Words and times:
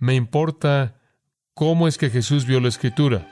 Me 0.00 0.14
importa 0.14 0.94
cómo 1.52 1.86
es 1.86 1.98
que 1.98 2.08
Jesús 2.08 2.46
vio 2.46 2.58
la 2.58 2.68
escritura. 2.68 3.28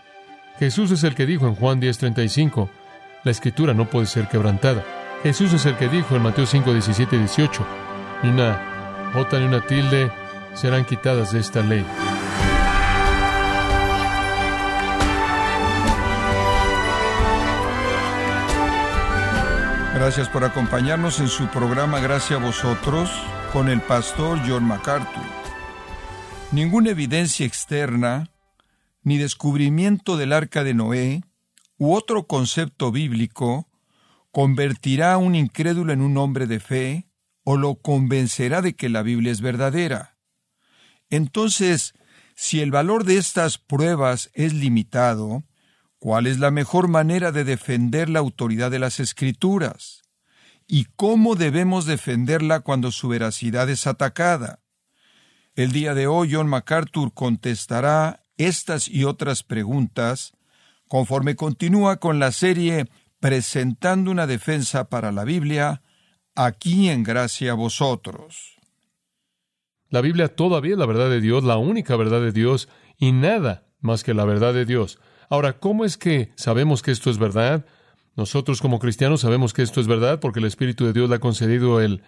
Jesús 0.59 0.91
es 0.91 1.03
el 1.03 1.15
que 1.15 1.25
dijo 1.25 1.49
en 1.49 1.55
Juan 1.55 1.81
10:35, 1.81 2.69
la 3.25 3.31
escritura 3.31 3.73
no 3.73 3.89
puede 3.89 4.05
ser 4.05 4.29
quebrantada. 4.29 4.85
Jesús 5.23 5.55
es 5.55 5.65
el 5.65 5.77
que 5.79 5.89
dijo 5.89 6.15
en 6.15 6.23
Mateo 6.23 6.45
5, 6.45 6.71
17 6.71 7.17
y 7.17 7.19
18, 7.21 7.67
ni 8.23 8.29
una 8.29 9.11
jota 9.15 9.39
ni 9.39 9.47
una 9.47 9.67
tilde 9.67 10.13
serán 10.53 10.85
quitadas 10.85 11.33
de 11.33 11.41
esta 11.41 11.63
ley. 11.63 11.87
Gracias 19.95 20.29
por 20.29 20.45
acompañarnos 20.45 21.19
en 21.21 21.29
su 21.29 21.47
programa 21.47 21.99
Gracias 21.99 22.39
a 22.39 22.45
vosotros 22.45 23.11
con 23.55 23.71
el 23.71 23.81
pastor 23.81 24.39
John 24.47 24.65
MacArthur. 24.65 25.38
Ninguna 26.51 26.91
evidencia 26.91 27.45
externa, 27.45 28.31
ni 29.03 29.19
descubrimiento 29.19 30.17
del 30.17 30.33
arca 30.33 30.65
de 30.65 30.73
Noé, 30.73 31.23
u 31.77 31.93
otro 31.93 32.27
concepto 32.27 32.91
bíblico, 32.91 33.69
convertirá 34.33 35.13
a 35.13 35.19
un 35.19 35.35
incrédulo 35.35 35.93
en 35.93 36.01
un 36.01 36.17
hombre 36.17 36.47
de 36.47 36.59
fe 36.59 37.07
o 37.45 37.59
lo 37.59 37.75
convencerá 37.75 38.63
de 38.63 38.75
que 38.75 38.89
la 38.89 39.03
Biblia 39.03 39.31
es 39.31 39.43
verdadera. 39.43 40.17
Entonces, 41.11 41.93
si 42.35 42.61
el 42.61 42.71
valor 42.71 43.05
de 43.05 43.19
estas 43.19 43.59
pruebas 43.59 44.31
es 44.33 44.55
limitado, 44.55 45.45
¿cuál 45.99 46.27
es 46.27 46.39
la 46.39 46.51
mejor 46.51 46.89
manera 46.89 47.31
de 47.31 47.45
defender 47.45 48.09
la 48.09 48.21
autoridad 48.21 48.71
de 48.71 48.79
las 48.79 49.01
Escrituras? 49.01 50.03
¿Y 50.67 50.87
cómo 50.97 51.35
debemos 51.35 51.85
defenderla 51.85 52.61
cuando 52.61 52.91
su 52.91 53.09
veracidad 53.09 53.69
es 53.69 53.87
atacada? 53.87 54.61
El 55.59 55.73
día 55.73 55.93
de 55.93 56.07
hoy 56.07 56.33
John 56.33 56.47
MacArthur 56.47 57.13
contestará 57.13 58.23
estas 58.37 58.89
y 58.89 59.03
otras 59.03 59.43
preguntas 59.43 60.33
conforme 60.87 61.35
continúa 61.35 61.97
con 61.97 62.21
la 62.21 62.31
serie 62.31 62.87
Presentando 63.19 64.13
una 64.13 64.29
defensa 64.29 64.89
para 64.89 65.11
la 65.11 65.25
Biblia, 65.25 65.83
aquí 66.37 66.89
en 66.89 67.03
gracia 67.03 67.51
a 67.51 67.55
vosotros. 67.55 68.57
La 69.89 70.01
Biblia 70.01 70.29
todavía 70.29 70.75
es 70.75 70.79
la 70.79 70.87
verdad 70.87 71.11
de 71.11 71.21
Dios, 71.21 71.43
la 71.43 71.57
única 71.57 71.97
verdad 71.97 72.21
de 72.21 72.31
Dios, 72.31 72.69
y 72.97 73.11
nada 73.11 73.67
más 73.81 74.05
que 74.05 74.15
la 74.15 74.25
verdad 74.25 74.55
de 74.55 74.65
Dios. 74.65 75.01
Ahora, 75.29 75.59
¿cómo 75.59 75.85
es 75.85 75.97
que 75.99 76.31
sabemos 76.37 76.83
que 76.83 76.93
esto 76.93 77.11
es 77.11 77.19
verdad? 77.19 77.67
Nosotros 78.15 78.61
como 78.61 78.79
cristianos 78.79 79.23
sabemos 79.23 79.53
que 79.53 79.63
esto 79.63 79.81
es 79.81 79.89
verdad 79.89 80.21
porque 80.21 80.39
el 80.39 80.47
Espíritu 80.47 80.87
de 80.87 80.93
Dios 80.93 81.11
le 81.11 81.17
ha 81.17 81.19
concedido 81.19 81.81
el 81.81 82.05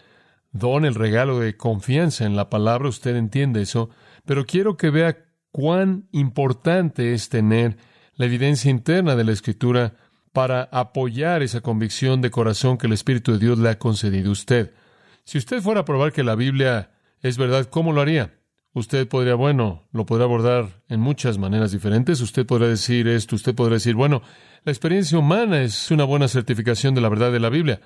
don, 0.53 0.85
el 0.85 0.95
regalo 0.95 1.39
de 1.41 1.57
confianza 1.57 2.25
en 2.25 2.37
la 2.37 2.51
palabra, 2.51 2.89
usted 2.89 3.17
entiende 3.17 3.63
eso, 3.63 3.91
pero 4.25 4.47
quiero 4.47 4.77
que 4.77 4.91
vea 4.91 5.19
cuán 5.51 6.09
importante 6.13 7.15
es 7.15 7.29
tener 7.29 7.77
la 8.15 8.27
evidencia 8.27 8.71
interna 8.71 9.17
de 9.17 9.25
la 9.25 9.33
Escritura 9.33 9.95
para 10.33 10.63
apoyar 10.71 11.43
esa 11.43 11.61
convicción 11.61 12.21
de 12.21 12.31
corazón 12.31 12.79
que 12.79 12.87
el 12.87 12.93
Espíritu 12.93 13.33
de 13.33 13.39
Dios 13.39 13.59
le 13.59 13.71
ha 13.71 13.79
concedido 13.79 14.29
a 14.29 14.33
usted. 14.33 14.73
Si 15.25 15.39
usted 15.39 15.61
fuera 15.61 15.81
a 15.81 15.85
probar 15.85 16.13
que 16.13 16.23
la 16.23 16.35
Biblia 16.35 16.93
es 17.23 17.37
verdad, 17.37 17.67
¿cómo 17.67 17.93
lo 17.93 18.01
haría? 18.01 18.35
Usted 18.73 19.09
podría, 19.09 19.35
bueno, 19.35 19.89
lo 19.93 20.07
podría 20.07 20.27
abordar 20.27 20.83
en 20.89 21.01
muchas 21.01 21.39
maneras 21.39 21.73
diferentes. 21.73 22.21
Usted 22.21 22.47
podría 22.47 22.69
decir 22.69 23.09
esto, 23.09 23.35
usted 23.35 23.55
podría 23.55 23.75
decir, 23.75 23.97
bueno, 23.97 24.23
la 24.65 24.71
experiencia 24.71 25.19
humana 25.19 25.63
es 25.63 25.91
una 25.91 26.05
buena 26.05 26.29
certificación 26.29 26.95
de 26.95 27.01
la 27.01 27.09
verdad 27.09 27.33
de 27.33 27.41
la 27.41 27.49
Biblia. 27.49 27.81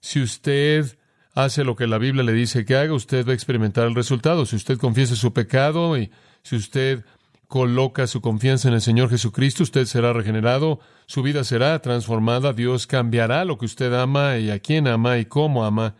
Si 0.00 0.20
usted 0.20 0.98
hace 1.36 1.62
lo 1.62 1.76
que 1.76 1.86
la 1.86 1.98
Biblia 1.98 2.24
le 2.24 2.32
dice 2.32 2.64
que 2.64 2.76
haga, 2.76 2.94
usted 2.94 3.24
va 3.24 3.30
a 3.30 3.34
experimentar 3.34 3.86
el 3.86 3.94
resultado. 3.94 4.46
Si 4.46 4.56
usted 4.56 4.78
confiesa 4.78 5.14
su 5.14 5.32
pecado 5.32 5.96
y 5.96 6.10
si 6.42 6.56
usted 6.56 7.04
coloca 7.46 8.06
su 8.06 8.20
confianza 8.20 8.68
en 8.68 8.74
el 8.74 8.80
Señor 8.80 9.10
Jesucristo, 9.10 9.62
usted 9.62 9.84
será 9.84 10.12
regenerado, 10.14 10.80
su 11.06 11.22
vida 11.22 11.44
será 11.44 11.78
transformada, 11.80 12.54
Dios 12.54 12.86
cambiará 12.86 13.44
lo 13.44 13.58
que 13.58 13.66
usted 13.66 13.92
ama 13.92 14.38
y 14.38 14.50
a 14.50 14.58
quién 14.58 14.88
ama 14.88 15.18
y 15.18 15.26
cómo 15.26 15.64
ama 15.64 15.94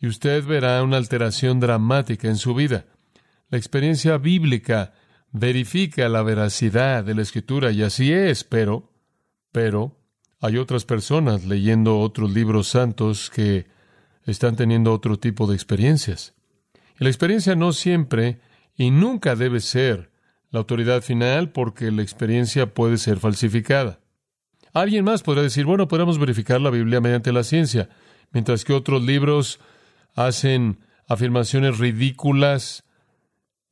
y 0.00 0.06
usted 0.06 0.44
verá 0.44 0.82
una 0.82 0.96
alteración 0.96 1.60
dramática 1.60 2.28
en 2.28 2.36
su 2.36 2.54
vida. 2.54 2.86
La 3.50 3.58
experiencia 3.58 4.16
bíblica 4.16 4.94
verifica 5.32 6.08
la 6.08 6.22
veracidad 6.22 7.04
de 7.04 7.14
la 7.14 7.22
escritura 7.22 7.72
y 7.72 7.82
así 7.82 8.10
es, 8.12 8.42
pero, 8.42 8.90
pero, 9.52 10.00
hay 10.40 10.56
otras 10.58 10.84
personas 10.84 11.44
leyendo 11.44 12.00
otros 12.00 12.32
libros 12.32 12.68
santos 12.68 13.30
que 13.30 13.66
están 14.26 14.56
teniendo 14.56 14.92
otro 14.92 15.18
tipo 15.18 15.46
de 15.46 15.54
experiencias. 15.54 16.34
La 16.98 17.08
experiencia 17.08 17.54
no 17.54 17.72
siempre 17.72 18.40
y 18.76 18.90
nunca 18.90 19.36
debe 19.36 19.60
ser 19.60 20.10
la 20.50 20.60
autoridad 20.60 21.02
final 21.02 21.50
porque 21.50 21.90
la 21.90 22.02
experiencia 22.02 22.72
puede 22.72 22.98
ser 22.98 23.18
falsificada. 23.18 24.00
Alguien 24.72 25.04
más 25.04 25.22
podrá 25.22 25.42
decir, 25.42 25.64
bueno, 25.64 25.88
podemos 25.88 26.18
verificar 26.18 26.60
la 26.60 26.70
Biblia 26.70 27.00
mediante 27.00 27.32
la 27.32 27.44
ciencia, 27.44 27.88
mientras 28.32 28.64
que 28.64 28.74
otros 28.74 29.02
libros 29.02 29.58
hacen 30.14 30.80
afirmaciones 31.08 31.78
ridículas, 31.78 32.84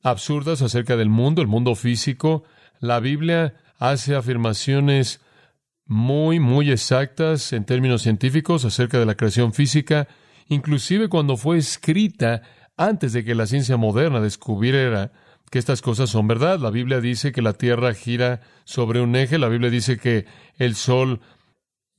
absurdas 0.01 0.61
acerca 0.61 0.95
del 0.95 1.09
mundo, 1.09 1.41
el 1.41 1.47
mundo 1.47 1.75
físico. 1.75 2.43
La 2.79 2.99
Biblia 2.99 3.55
hace 3.77 4.15
afirmaciones 4.15 5.21
muy, 5.85 6.39
muy 6.39 6.71
exactas 6.71 7.53
en 7.53 7.65
términos 7.65 8.01
científicos 8.01 8.65
acerca 8.65 8.99
de 8.99 9.05
la 9.05 9.15
creación 9.15 9.53
física, 9.53 10.07
inclusive 10.47 11.09
cuando 11.09 11.37
fue 11.37 11.57
escrita 11.57 12.41
antes 12.77 13.13
de 13.13 13.23
que 13.23 13.35
la 13.35 13.47
ciencia 13.47 13.77
moderna 13.77 14.19
descubriera 14.19 15.11
que 15.49 15.59
estas 15.59 15.81
cosas 15.81 16.09
son 16.09 16.27
verdad. 16.27 16.59
La 16.59 16.71
Biblia 16.71 16.99
dice 16.99 17.31
que 17.31 17.41
la 17.41 17.53
Tierra 17.53 17.93
gira 17.93 18.41
sobre 18.63 19.01
un 19.01 19.15
eje, 19.15 19.37
la 19.37 19.47
Biblia 19.47 19.69
dice 19.69 19.97
que 19.97 20.25
el 20.57 20.75
Sol 20.75 21.21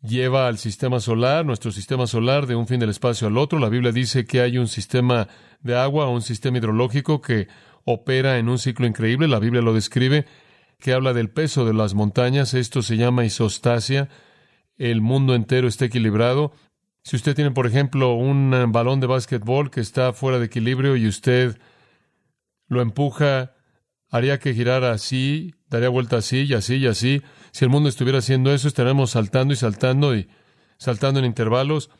lleva 0.03 0.47
al 0.47 0.59
sistema 0.59 1.01
solar, 1.01 1.45
nuestro 1.45 1.73
sistema 1.73 2.07
solar, 2.07 2.47
de 2.47 2.55
un 2.55 2.67
fin 2.67 2.81
del 2.81 2.91
espacio 2.91 3.27
al 3.29 3.39
otro. 3.39 3.59
La 3.59 3.69
Biblia 3.69 3.93
dice 3.93 4.25
que 4.25 4.41
hay 4.41 4.59
un 4.59 4.69
sistema 4.69 5.29
de 5.61 5.77
agua, 5.77 6.09
un 6.09 6.23
sistema 6.23 6.59
hidrológico 6.59 7.21
que 7.21 7.49
opera 7.85 8.39
en 8.39 8.49
un 8.49 8.59
ciclo 8.59 8.87
increíble. 8.87 9.29
La 9.29 9.39
Biblia 9.39 9.63
lo 9.63 9.73
describe, 9.73 10.27
que 10.79 10.93
habla 10.93 11.13
del 11.13 11.31
peso 11.31 11.65
de 11.65 11.75
las 11.75 11.95
montañas. 11.95 12.55
Esto 12.55 12.83
se 12.83 12.97
llama 12.97 13.25
isostasia. 13.25 14.09
El 14.77 15.01
mundo 15.01 15.35
entero 15.35 15.69
está 15.69 15.87
equilibrado. 15.87 16.53
Si 17.07 17.15
usted 17.15 17.37
tiene, 17.37 17.53
por 17.53 17.69
ejemplo, 17.69 18.15
un 18.15 18.51
balón 18.73 18.99
de 18.99 19.07
básquetbol 19.07 19.71
que 19.71 19.79
está 19.79 20.13
fuera 20.13 20.41
de 20.41 20.47
equilibrio 20.47 20.97
y 20.97 21.07
usted 21.07 21.57
lo 22.67 22.83
empuja, 22.83 23.55
haría 24.11 24.41
que 24.41 24.55
girara 24.55 24.91
así, 24.91 25.55
daría 25.69 25.89
vuelta 25.89 26.17
así 26.17 26.47
y 26.47 26.55
así 26.55 26.79
y 26.79 26.89
así. 26.89 27.23
Si 27.53 27.65
el 27.65 27.71
mundo 27.71 27.89
estuviera 27.89 28.19
haciendo 28.19 28.53
eso, 28.53 28.67
estaríamos 28.67 29.13
saltando 29.13 29.55
y 29.55 29.57
saltando 29.57 30.17
y 30.17 30.29
saltando 30.79 31.21
en 31.21 31.27
intervalos. 31.27 31.91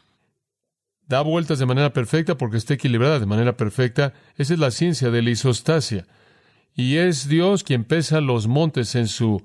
Da 1.03 1.21
vueltas 1.21 1.61
de 1.61 1.67
manera 1.67 1.93
perfecta 1.93 2.37
porque 2.37 2.57
está 2.57 2.75
equilibrada 2.75 3.21
de 3.21 3.27
manera 3.27 3.57
perfecta. 3.57 4.13
Esa 4.35 4.55
es 4.55 4.59
la 4.59 4.73
ciencia 4.73 5.13
de 5.13 5.23
la 5.23 5.31
isostasia. 5.31 6.09
Y 6.75 6.97
es 6.97 7.29
Dios 7.29 7.63
quien 7.63 7.85
pesa 7.85 8.21
los 8.21 8.49
montes 8.49 8.97
en 8.97 9.07
su 9.07 9.41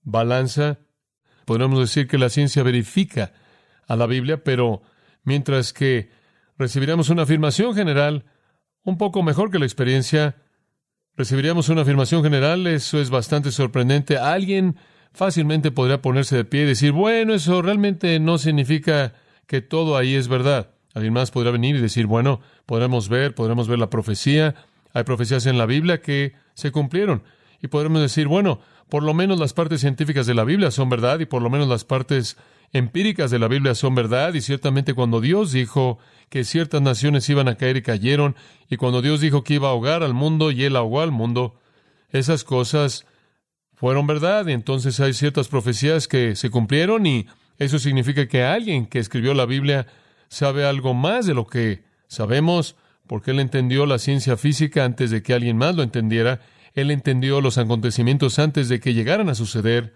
balanza. 0.00 0.78
Podríamos 1.44 1.78
decir 1.78 2.08
que 2.08 2.16
la 2.16 2.30
ciencia 2.30 2.62
verifica 2.62 3.34
a 3.86 3.96
la 3.96 4.06
Biblia, 4.06 4.42
pero 4.42 4.82
mientras 5.24 5.72
que 5.72 6.10
recibiríamos 6.58 7.10
una 7.10 7.22
afirmación 7.22 7.74
general 7.74 8.24
un 8.82 8.98
poco 8.98 9.22
mejor 9.22 9.50
que 9.50 9.58
la 9.58 9.64
experiencia, 9.64 10.36
recibiríamos 11.16 11.68
una 11.68 11.82
afirmación 11.82 12.22
general, 12.22 12.66
eso 12.66 13.00
es 13.00 13.10
bastante 13.10 13.50
sorprendente. 13.50 14.16
Alguien 14.16 14.76
fácilmente 15.12 15.70
podría 15.70 16.02
ponerse 16.02 16.36
de 16.36 16.44
pie 16.44 16.62
y 16.62 16.66
decir, 16.66 16.92
bueno, 16.92 17.34
eso 17.34 17.62
realmente 17.62 18.20
no 18.20 18.38
significa 18.38 19.14
que 19.46 19.60
todo 19.60 19.96
ahí 19.96 20.14
es 20.14 20.28
verdad. 20.28 20.70
Alguien 20.94 21.14
más 21.14 21.30
podrá 21.30 21.50
venir 21.50 21.76
y 21.76 21.80
decir, 21.80 22.06
bueno, 22.06 22.40
podremos 22.64 23.08
ver, 23.08 23.34
podremos 23.34 23.68
ver 23.68 23.78
la 23.78 23.90
profecía. 23.90 24.54
Hay 24.92 25.04
profecías 25.04 25.46
en 25.46 25.58
la 25.58 25.66
Biblia 25.66 26.00
que 26.00 26.34
se 26.54 26.70
cumplieron. 26.70 27.22
Y 27.60 27.68
podremos 27.68 28.00
decir, 28.00 28.28
bueno, 28.28 28.60
por 28.88 29.02
lo 29.02 29.14
menos 29.14 29.38
las 29.38 29.52
partes 29.52 29.80
científicas 29.80 30.26
de 30.26 30.34
la 30.34 30.44
Biblia 30.44 30.70
son 30.70 30.88
verdad 30.88 31.20
y 31.20 31.26
por 31.26 31.42
lo 31.42 31.50
menos 31.50 31.68
las 31.68 31.84
partes 31.84 32.36
empíricas 32.72 33.30
de 33.30 33.38
la 33.38 33.48
Biblia 33.48 33.74
son 33.74 33.94
verdad. 33.94 34.34
Y 34.34 34.40
ciertamente 34.40 34.94
cuando 34.94 35.20
Dios 35.20 35.52
dijo 35.52 35.98
que 36.28 36.44
ciertas 36.44 36.82
naciones 36.82 37.28
iban 37.28 37.48
a 37.48 37.56
caer 37.56 37.76
y 37.76 37.82
cayeron, 37.82 38.36
y 38.68 38.76
cuando 38.76 39.02
Dios 39.02 39.20
dijo 39.20 39.44
que 39.44 39.54
iba 39.54 39.68
a 39.68 39.70
ahogar 39.72 40.02
al 40.02 40.14
mundo 40.14 40.50
y 40.50 40.64
él 40.64 40.76
ahogó 40.76 41.00
al 41.00 41.12
mundo, 41.12 41.60
esas 42.10 42.44
cosas 42.44 43.06
fueron 43.74 44.06
verdad 44.06 44.46
y 44.46 44.52
entonces 44.52 45.00
hay 45.00 45.12
ciertas 45.12 45.48
profecías 45.48 46.08
que 46.08 46.34
se 46.34 46.50
cumplieron 46.50 47.06
y 47.06 47.26
eso 47.58 47.78
significa 47.78 48.26
que 48.26 48.42
alguien 48.42 48.86
que 48.86 48.98
escribió 48.98 49.34
la 49.34 49.46
Biblia 49.46 49.86
sabe 50.28 50.64
algo 50.64 50.94
más 50.94 51.26
de 51.26 51.34
lo 51.34 51.46
que 51.46 51.84
sabemos 52.08 52.76
porque 53.06 53.30
él 53.30 53.40
entendió 53.40 53.86
la 53.86 53.98
ciencia 53.98 54.36
física 54.36 54.84
antes 54.84 55.10
de 55.10 55.22
que 55.22 55.34
alguien 55.34 55.56
más 55.56 55.76
lo 55.76 55.82
entendiera, 55.82 56.40
él 56.74 56.90
entendió 56.90 57.40
los 57.40 57.58
acontecimientos 57.58 58.38
antes 58.38 58.68
de 58.68 58.80
que 58.80 58.94
llegaran 58.94 59.28
a 59.28 59.34
suceder, 59.34 59.94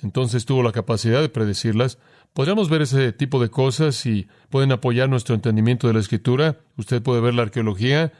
entonces 0.00 0.44
tuvo 0.44 0.62
la 0.62 0.72
capacidad 0.72 1.20
de 1.20 1.28
predecirlas. 1.28 1.98
Podríamos 2.32 2.68
ver 2.68 2.82
ese 2.82 3.12
tipo 3.12 3.40
de 3.40 3.50
cosas 3.50 4.06
y 4.06 4.28
pueden 4.50 4.72
apoyar 4.72 5.08
nuestro 5.08 5.34
entendimiento 5.34 5.88
de 5.88 5.94
la 5.94 6.00
escritura. 6.00 6.58
Usted 6.76 7.02
puede 7.02 7.20
ver 7.20 7.34
la 7.34 7.42
arqueología, 7.42 8.12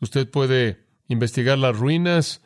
usted 0.00 0.30
puede 0.30 0.84
investigar 1.08 1.58
las 1.58 1.76
ruinas 1.76 2.40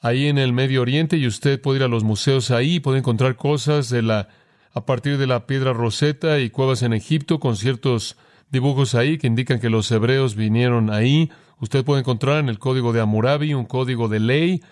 ahí 0.00 0.26
en 0.26 0.36
el 0.36 0.52
Medio 0.52 0.82
Oriente 0.82 1.16
y 1.16 1.26
usted 1.26 1.60
puede 1.60 1.78
ir 1.78 1.84
a 1.84 1.88
los 1.88 2.04
museos 2.04 2.50
ahí 2.50 2.76
y 2.76 2.80
puede 2.80 2.98
encontrar 2.98 3.36
cosas 3.36 3.88
de 3.88 4.02
la 4.02 4.28
a 4.74 4.86
partir 4.86 5.18
de 5.18 5.26
la 5.26 5.46
piedra 5.46 5.72
roseta 5.72 6.40
y 6.40 6.50
cuevas 6.50 6.82
en 6.82 6.94
Egipto 6.94 7.38
con 7.38 7.56
ciertos 7.56 8.16
dibujos 8.50 8.94
ahí 8.94 9.18
que 9.18 9.26
indican 9.26 9.60
que 9.60 9.70
los 9.70 9.90
hebreos 9.90 10.34
vinieron 10.34 10.90
ahí. 10.90 11.30
Usted 11.58 11.84
puede 11.84 12.00
encontrar 12.00 12.38
en 12.38 12.48
el 12.48 12.58
código 12.58 12.92
de 12.92 13.00
Hammurabi 13.00 13.54
un 13.54 13.66
código 13.66 14.08
de 14.08 14.20
ley 14.20 14.62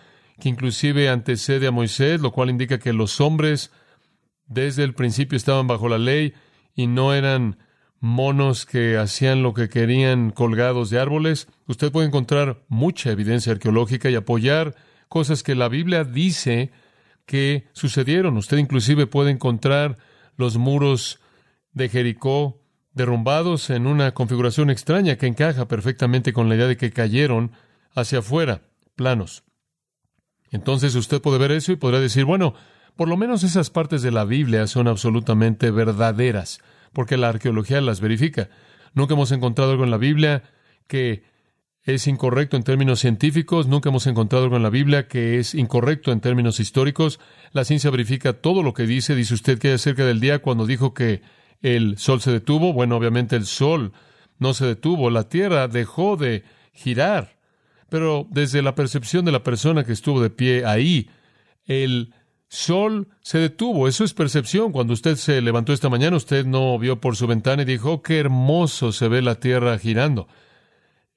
que 0.41 0.49
inclusive 0.49 1.09
antecede 1.09 1.69
a 1.69 1.71
Moisés, 1.71 2.21
lo 2.21 2.33
cual 2.33 2.51
indica 2.51 2.79
que 2.79 2.93
los 2.93 3.21
hombres 3.21 3.71
desde 4.47 4.83
el 4.83 4.95
principio 4.95 5.37
estaban 5.37 5.69
bajo 5.69 5.89
la 5.89 5.99
ley 5.99 6.35
y 6.75 6.89
no 6.89 7.15
eran 7.15 7.59
monos 8.01 8.67
que 8.67 8.97
hacían 8.97 9.43
lo 9.43 9.55
que 9.55 9.69
querían 9.69 10.31
colgados 10.31 10.91
de 10.91 10.99
árboles. 10.99 11.47
Usted 11.67 11.93
puede 11.93 12.09
encontrar 12.09 12.63
mucha 12.69 13.11
evidencia 13.11 13.53
arqueológica 13.53 14.11
y 14.11 14.17
apoyar 14.17 14.75
cosas 15.09 15.43
que 15.43 15.55
la 15.55 15.69
Biblia 15.69 16.05
dice 16.05 16.73
que 17.27 17.69
sucedieron. 17.73 18.37
Usted 18.37 18.57
inclusive 18.57 19.07
puede 19.07 19.31
encontrar 19.31 19.99
los 20.37 20.57
muros 20.57 21.21
de 21.73 21.89
Jericó 21.89 22.61
derrumbados 22.93 23.71
en 23.71 23.87
una 23.87 24.13
configuración 24.15 24.71
extraña 24.71 25.17
que 25.17 25.27
encaja 25.27 25.69
perfectamente 25.69 26.33
con 26.33 26.49
la 26.49 26.57
idea 26.57 26.67
de 26.67 26.77
que 26.77 26.91
cayeron 26.91 27.53
hacia 27.95 28.19
afuera, 28.19 28.63
planos. 28.97 29.45
Entonces 30.51 30.95
usted 30.95 31.21
puede 31.21 31.39
ver 31.39 31.53
eso 31.53 31.73
y 31.73 31.77
podrá 31.77 32.01
decir, 32.01 32.25
bueno, 32.25 32.55
por 32.97 33.09
lo 33.09 33.17
menos 33.17 33.45
esas 33.45 33.71
partes 33.71 34.03
de 34.03 34.11
la 34.11 34.25
Biblia 34.25 34.67
son 34.67 34.89
absolutamente 34.89 35.71
verdaderas, 35.71 36.61
porque 36.93 37.17
la 37.17 37.29
arqueología 37.29 37.81
las 37.81 38.01
verifica. 38.01 38.51
Nunca 38.95 39.15
hemos 39.15 39.33
encontrado 39.33 39.71
algo 39.73 39.85
en 39.85 39.91
la 39.91 39.97
Biblia 39.97 40.43
que 40.87 41.23
es 41.83 42.07
incorrecto 42.07 42.57
en 42.57 42.63
términos 42.63 43.01
científicos, 43.01 43.67
nunca 43.67 43.89
hemos 43.89 44.07
encontrado 44.07 44.45
algo 44.45 44.57
en 44.57 44.63
la 44.63 44.71
Biblia 44.71 45.09
que 45.09 45.39
es 45.39 45.55
incorrecto 45.55 46.13
en 46.13 46.21
términos 46.21 46.61
históricos. 46.61 47.21
La 47.53 47.65
ciencia 47.65 47.91
verifica 47.91 48.35
todo 48.35 48.63
lo 48.63 48.75
que 48.75 48.87
dice. 48.87 49.15
Dice 49.15 49.35
usted 49.35 49.59
que 49.59 49.69
hay 49.69 49.75
acerca 49.75 50.05
del 50.05 50.21
día 50.21 50.41
cuando 50.41 50.67
dijo 50.67 50.93
que 50.93 51.23
el 51.63 51.97
sol 51.97 52.21
se 52.21 52.33
detuvo. 52.33 52.73
Bueno, 52.73 52.97
obviamente 52.97 53.37
el 53.37 53.47
sol 53.47 53.93
no 54.39 54.53
se 54.53 54.67
detuvo, 54.67 55.11
la 55.11 55.29
Tierra 55.29 55.69
dejó 55.69 56.17
de 56.17 56.45
girar. 56.73 57.40
Pero 57.91 58.27
desde 58.31 58.63
la 58.63 58.75
percepción 58.75 59.25
de 59.25 59.33
la 59.33 59.43
persona 59.43 59.85
que 59.85 59.93
estuvo 59.93 60.23
de 60.23 60.31
pie 60.31 60.65
ahí, 60.65 61.11
el 61.67 62.15
sol 62.49 63.09
se 63.21 63.39
detuvo. 63.39 63.89
Eso 63.89 64.05
es 64.05 64.15
percepción. 64.15 64.73
Cuando 64.73 64.93
usted 64.95 65.17
se 65.17 65.41
levantó 65.41 65.73
esta 65.73 65.89
mañana, 65.89 66.17
usted 66.17 66.47
no 66.47 66.79
vio 66.79 67.01
por 67.01 67.17
su 67.17 67.27
ventana 67.27 67.63
y 67.63 67.67
dijo, 67.67 68.03
qué 68.03 68.19
hermoso 68.19 68.93
se 68.93 69.09
ve 69.09 69.23
la 69.23 69.35
Tierra 69.35 69.79
girando. 69.79 70.29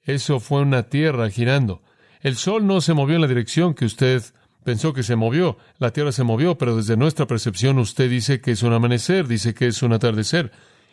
Eso 0.02 0.40
fue 0.40 0.60
una 0.60 0.84
Tierra 0.84 1.30
girando. 1.30 1.82
El 2.20 2.36
sol 2.36 2.66
no 2.66 2.80
se 2.80 2.94
movió 2.94 3.16
en 3.16 3.22
la 3.22 3.28
dirección 3.28 3.74
que 3.74 3.84
usted 3.84 4.22
pensó 4.64 4.92
que 4.92 5.02
se 5.02 5.16
movió. 5.16 5.58
La 5.78 5.92
Tierra 5.92 6.12
se 6.12 6.24
movió, 6.24 6.58
pero 6.58 6.76
desde 6.76 6.96
nuestra 6.96 7.26
percepción 7.26 7.78
usted 7.78 8.10
dice 8.10 8.40
que 8.40 8.52
es 8.52 8.62
un 8.62 8.72
amanecer, 8.72 9.28
dice 9.28 9.54
que 9.54 9.66
es 9.66 9.82
un 9.82 9.92
atardecer. 9.92 10.52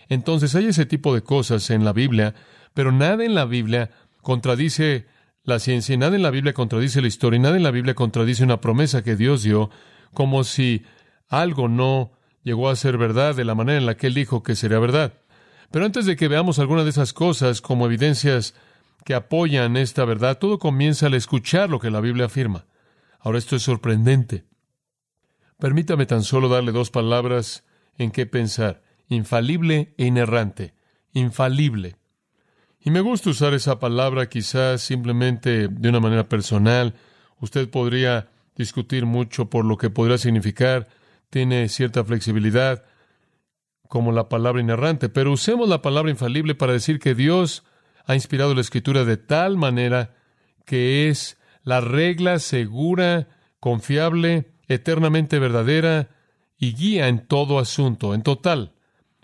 Entonces 0.10 0.56
hay 0.56 0.66
ese 0.66 0.86
tipo 0.86 1.14
de 1.16 1.22
cosas 1.22 1.70
en 1.70 1.86
la 1.86 1.94
Biblia, 1.94 2.36
pero 2.74 2.92
nada 2.92 3.24
en 3.24 3.34
la 3.34 3.46
Biblia 3.46 3.92
contradice 4.22 5.06
la 5.44 5.60
ciencia, 5.60 5.94
y 5.94 5.98
nada 5.98 6.16
en 6.16 6.24
la 6.24 6.32
Biblia 6.32 6.54
contradice 6.54 7.02
la 7.02 7.08
historia, 7.08 7.38
y 7.38 7.42
nada 7.42 7.58
en 7.58 7.64
la 7.64 7.72
Biblia 7.72 7.96
contradice 7.96 8.44
una 8.44 8.62
promesa 8.62 9.04
que 9.04 9.16
Dios 9.16 9.44
dio, 9.44 9.70
como 10.14 10.44
si 10.44 10.84
algo 11.28 11.68
no 11.68 12.12
llegó 12.44 12.70
a 12.70 12.76
ser 12.76 12.98
verdad 12.98 13.36
de 13.36 13.46
la 13.46 13.56
manera 13.56 13.78
en 13.78 13.86
la 13.86 13.98
que 13.98 14.08
Él 14.08 14.14
dijo 14.14 14.44
que 14.44 14.56
sería 14.56 14.80
verdad. 14.80 15.14
Pero 15.72 15.86
antes 15.86 16.06
de 16.06 16.16
que 16.16 16.28
veamos 16.28 16.60
alguna 16.60 16.84
de 16.84 16.90
esas 16.90 17.14
cosas 17.14 17.62
como 17.62 17.86
evidencias 17.86 18.54
que 19.06 19.14
apoyan 19.14 19.78
esta 19.78 20.06
verdad, 20.06 20.38
todo 20.38 20.60
comienza 20.60 21.08
al 21.08 21.14
escuchar 21.14 21.70
lo 21.70 21.80
que 21.80 21.90
la 21.90 22.02
Biblia 22.02 22.26
afirma. 22.26 22.66
Ahora 23.20 23.38
esto 23.38 23.56
es 23.56 23.64
sorprendente. 23.64 24.46
Permítame 25.60 26.06
tan 26.06 26.24
solo 26.24 26.50
darle 26.50 26.72
dos 26.72 26.92
palabras 26.92 27.64
en 27.98 28.12
qué 28.12 28.26
pensar. 28.26 28.84
Infalible 29.08 29.94
e 29.98 30.06
inerrante. 30.06 30.74
Infalible. 31.14 32.01
Y 32.84 32.90
me 32.90 33.02
gusta 33.02 33.30
usar 33.30 33.54
esa 33.54 33.80
palabra 33.80 34.28
quizás 34.28 34.82
simplemente 34.82 35.68
de 35.68 35.90
una 35.90 36.00
manera 36.00 36.28
personal. 36.28 36.96
Usted 37.40 37.70
podría 37.70 38.30
discutir 38.56 39.06
mucho 39.06 39.50
por 39.50 39.66
lo 39.66 39.78
que 39.78 39.92
podría 39.92 40.18
significar. 40.18 40.88
Tiene 41.30 41.70
cierta 41.70 42.04
flexibilidad 42.04 42.84
como 43.88 44.12
la 44.12 44.30
palabra 44.30 44.62
inerrante, 44.62 45.10
pero 45.10 45.32
usemos 45.32 45.70
la 45.70 45.82
palabra 45.82 46.10
infalible 46.10 46.56
para 46.56 46.74
decir 46.74 47.00
que 47.00 47.14
Dios 47.14 47.64
ha 48.06 48.16
inspirado 48.16 48.56
la 48.56 48.62
escritura 48.62 49.06
de 49.06 49.18
tal 49.18 49.58
manera 49.58 50.16
que 50.66 51.10
es 51.10 51.38
la 51.64 51.82
regla 51.82 52.40
segura, 52.40 53.28
confiable, 53.60 54.54
eternamente 54.68 55.38
verdadera 55.38 56.10
y 56.58 56.74
guía 56.74 57.10
en 57.10 57.28
todo 57.28 57.60
asunto, 57.60 58.16
en 58.16 58.24
total. 58.24 58.74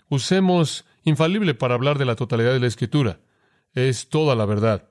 Usemos 0.08 0.84
infalible 1.02 1.54
para 1.54 1.74
hablar 1.74 1.98
de 1.98 2.04
la 2.04 2.14
totalidad 2.14 2.52
de 2.52 2.60
la 2.60 2.66
escritura. 2.66 3.18
Es 3.78 4.08
toda 4.08 4.34
la 4.34 4.44
verdad. 4.44 4.88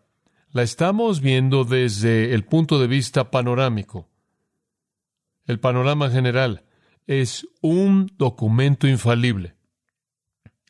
La 0.54 0.64
estamos 0.64 1.20
viendo 1.20 1.66
desde 1.66 2.34
el 2.34 2.46
punto 2.46 2.80
de 2.80 2.88
vista 2.88 3.32
panorámico. 3.32 4.08
El 5.46 5.60
panorama 5.60 6.10
general 6.10 6.64
es 7.06 7.50
un 7.60 8.10
documento 8.18 8.88
infalible. 8.88 9.56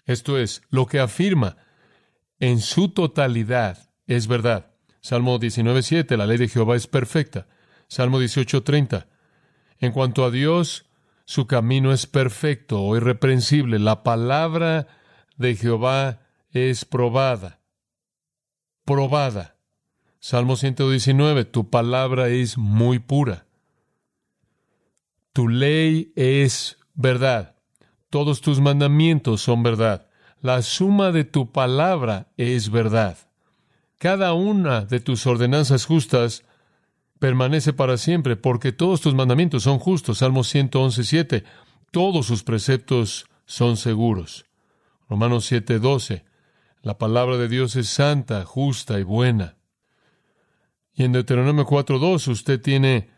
Esto 0.05 0.39
es, 0.39 0.63
lo 0.71 0.87
que 0.87 0.99
afirma 0.99 1.57
en 2.39 2.59
su 2.59 2.89
totalidad 2.89 3.91
es 4.07 4.25
verdad. 4.25 4.71
Salmo 4.99 5.39
19.7, 5.39 6.17
la 6.17 6.25
ley 6.25 6.39
de 6.39 6.47
Jehová 6.47 6.75
es 6.75 6.87
perfecta. 6.87 7.45
Salmo 7.87 8.19
18.30, 8.19 9.05
en 9.77 9.91
cuanto 9.91 10.25
a 10.25 10.31
Dios, 10.31 10.87
su 11.25 11.45
camino 11.45 11.93
es 11.93 12.07
perfecto 12.07 12.81
o 12.81 12.97
irreprensible. 12.97 13.77
La 13.77 14.01
palabra 14.01 14.87
de 15.37 15.55
Jehová 15.55 16.21
es 16.49 16.83
probada. 16.83 17.56
Probada. 18.87 19.57
Salmo 20.21 20.55
119, 20.55 21.43
tu 21.43 21.69
palabra 21.69 22.29
es 22.29 22.57
muy 22.57 22.99
pura. 22.99 23.45
Tu 25.33 25.49
ley 25.49 26.13
es 26.15 26.77
verdad. 26.93 27.57
Todos 28.09 28.39
tus 28.39 28.61
mandamientos 28.61 29.41
son 29.41 29.61
verdad. 29.61 30.07
La 30.39 30.61
suma 30.61 31.11
de 31.11 31.25
tu 31.25 31.51
palabra 31.51 32.31
es 32.37 32.71
verdad. 32.71 33.17
Cada 33.97 34.31
una 34.31 34.85
de 34.85 35.01
tus 35.01 35.27
ordenanzas 35.27 35.83
justas 35.83 36.45
permanece 37.19 37.73
para 37.73 37.97
siempre, 37.97 38.37
porque 38.37 38.71
todos 38.71 39.01
tus 39.01 39.13
mandamientos 39.13 39.63
son 39.63 39.79
justos. 39.79 40.19
Salmo 40.19 40.45
111, 40.45 41.03
7. 41.03 41.43
Todos 41.91 42.25
sus 42.25 42.41
preceptos 42.41 43.25
son 43.45 43.75
seguros. 43.75 44.45
Romanos 45.09 45.43
7, 45.43 45.79
12. 45.79 46.26
La 46.87 46.97
palabra 46.97 47.35
de 47.35 47.49
Dios 47.49 47.75
es 47.75 47.89
santa, 47.89 48.45
justa 48.45 48.97
y 48.97 49.03
buena. 49.03 49.57
Y 50.93 51.03
en 51.03 51.11
Deuteronomio 51.11 51.65
4, 51.65 51.99
2 51.99 52.27
usted 52.29 52.61
tiene 52.61 53.09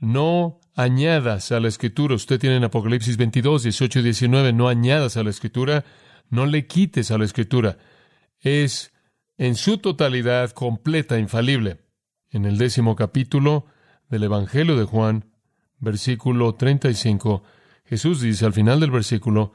no 0.00 0.60
añadas 0.74 1.52
a 1.52 1.60
la 1.60 1.68
escritura. 1.68 2.14
Usted 2.14 2.40
tiene 2.40 2.56
en 2.56 2.64
Apocalipsis 2.64 3.18
22, 3.18 3.64
18 3.64 3.98
y 3.98 4.02
19, 4.02 4.54
no 4.54 4.66
añadas 4.66 5.18
a 5.18 5.24
la 5.24 5.28
escritura, 5.28 5.84
no 6.30 6.46
le 6.46 6.66
quites 6.66 7.10
a 7.10 7.18
la 7.18 7.26
escritura. 7.26 7.76
Es 8.40 8.94
en 9.36 9.56
su 9.56 9.76
totalidad 9.76 10.52
completa, 10.52 11.18
infalible. 11.18 11.82
En 12.30 12.46
el 12.46 12.56
décimo 12.56 12.96
capítulo 12.96 13.66
del 14.08 14.22
Evangelio 14.22 14.74
de 14.74 14.84
Juan, 14.84 15.26
versículo 15.80 16.54
35, 16.54 17.42
Jesús 17.84 18.22
dice 18.22 18.46
al 18.46 18.54
final 18.54 18.80
del 18.80 18.90
versículo, 18.90 19.52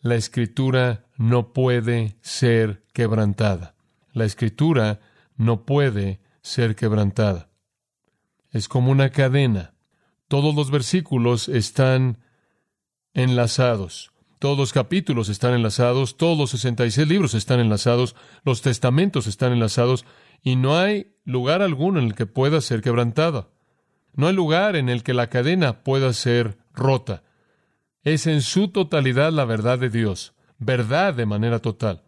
la 0.00 0.14
escritura 0.14 1.06
no 1.16 1.52
puede 1.52 2.16
ser 2.20 2.84
quebrantada. 2.92 3.74
La 4.12 4.24
escritura 4.24 5.00
no 5.36 5.64
puede 5.64 6.20
ser 6.40 6.76
quebrantada. 6.76 7.50
Es 8.50 8.68
como 8.68 8.90
una 8.90 9.10
cadena. 9.10 9.74
Todos 10.28 10.54
los 10.54 10.70
versículos 10.70 11.48
están 11.48 12.18
enlazados. 13.14 14.12
Todos 14.38 14.56
los 14.56 14.72
capítulos 14.72 15.28
están 15.28 15.54
enlazados, 15.54 16.16
todos 16.16 16.38
los 16.38 16.50
66 16.50 17.08
libros 17.08 17.34
están 17.34 17.58
enlazados, 17.58 18.14
los 18.44 18.62
testamentos 18.62 19.26
están 19.26 19.52
enlazados, 19.52 20.04
y 20.42 20.54
no 20.54 20.78
hay 20.78 21.16
lugar 21.24 21.60
alguno 21.60 21.98
en 21.98 22.06
el 22.06 22.14
que 22.14 22.26
pueda 22.26 22.60
ser 22.60 22.80
quebrantada. 22.80 23.48
No 24.14 24.28
hay 24.28 24.34
lugar 24.34 24.76
en 24.76 24.88
el 24.88 25.02
que 25.02 25.14
la 25.14 25.28
cadena 25.28 25.82
pueda 25.82 26.12
ser 26.12 26.58
rota. 26.72 27.24
Es 28.08 28.26
en 28.26 28.40
su 28.40 28.68
totalidad 28.68 29.32
la 29.32 29.44
verdad 29.44 29.78
de 29.78 29.90
Dios, 29.90 30.32
verdad 30.58 31.12
de 31.12 31.26
manera 31.26 31.58
total. 31.58 32.04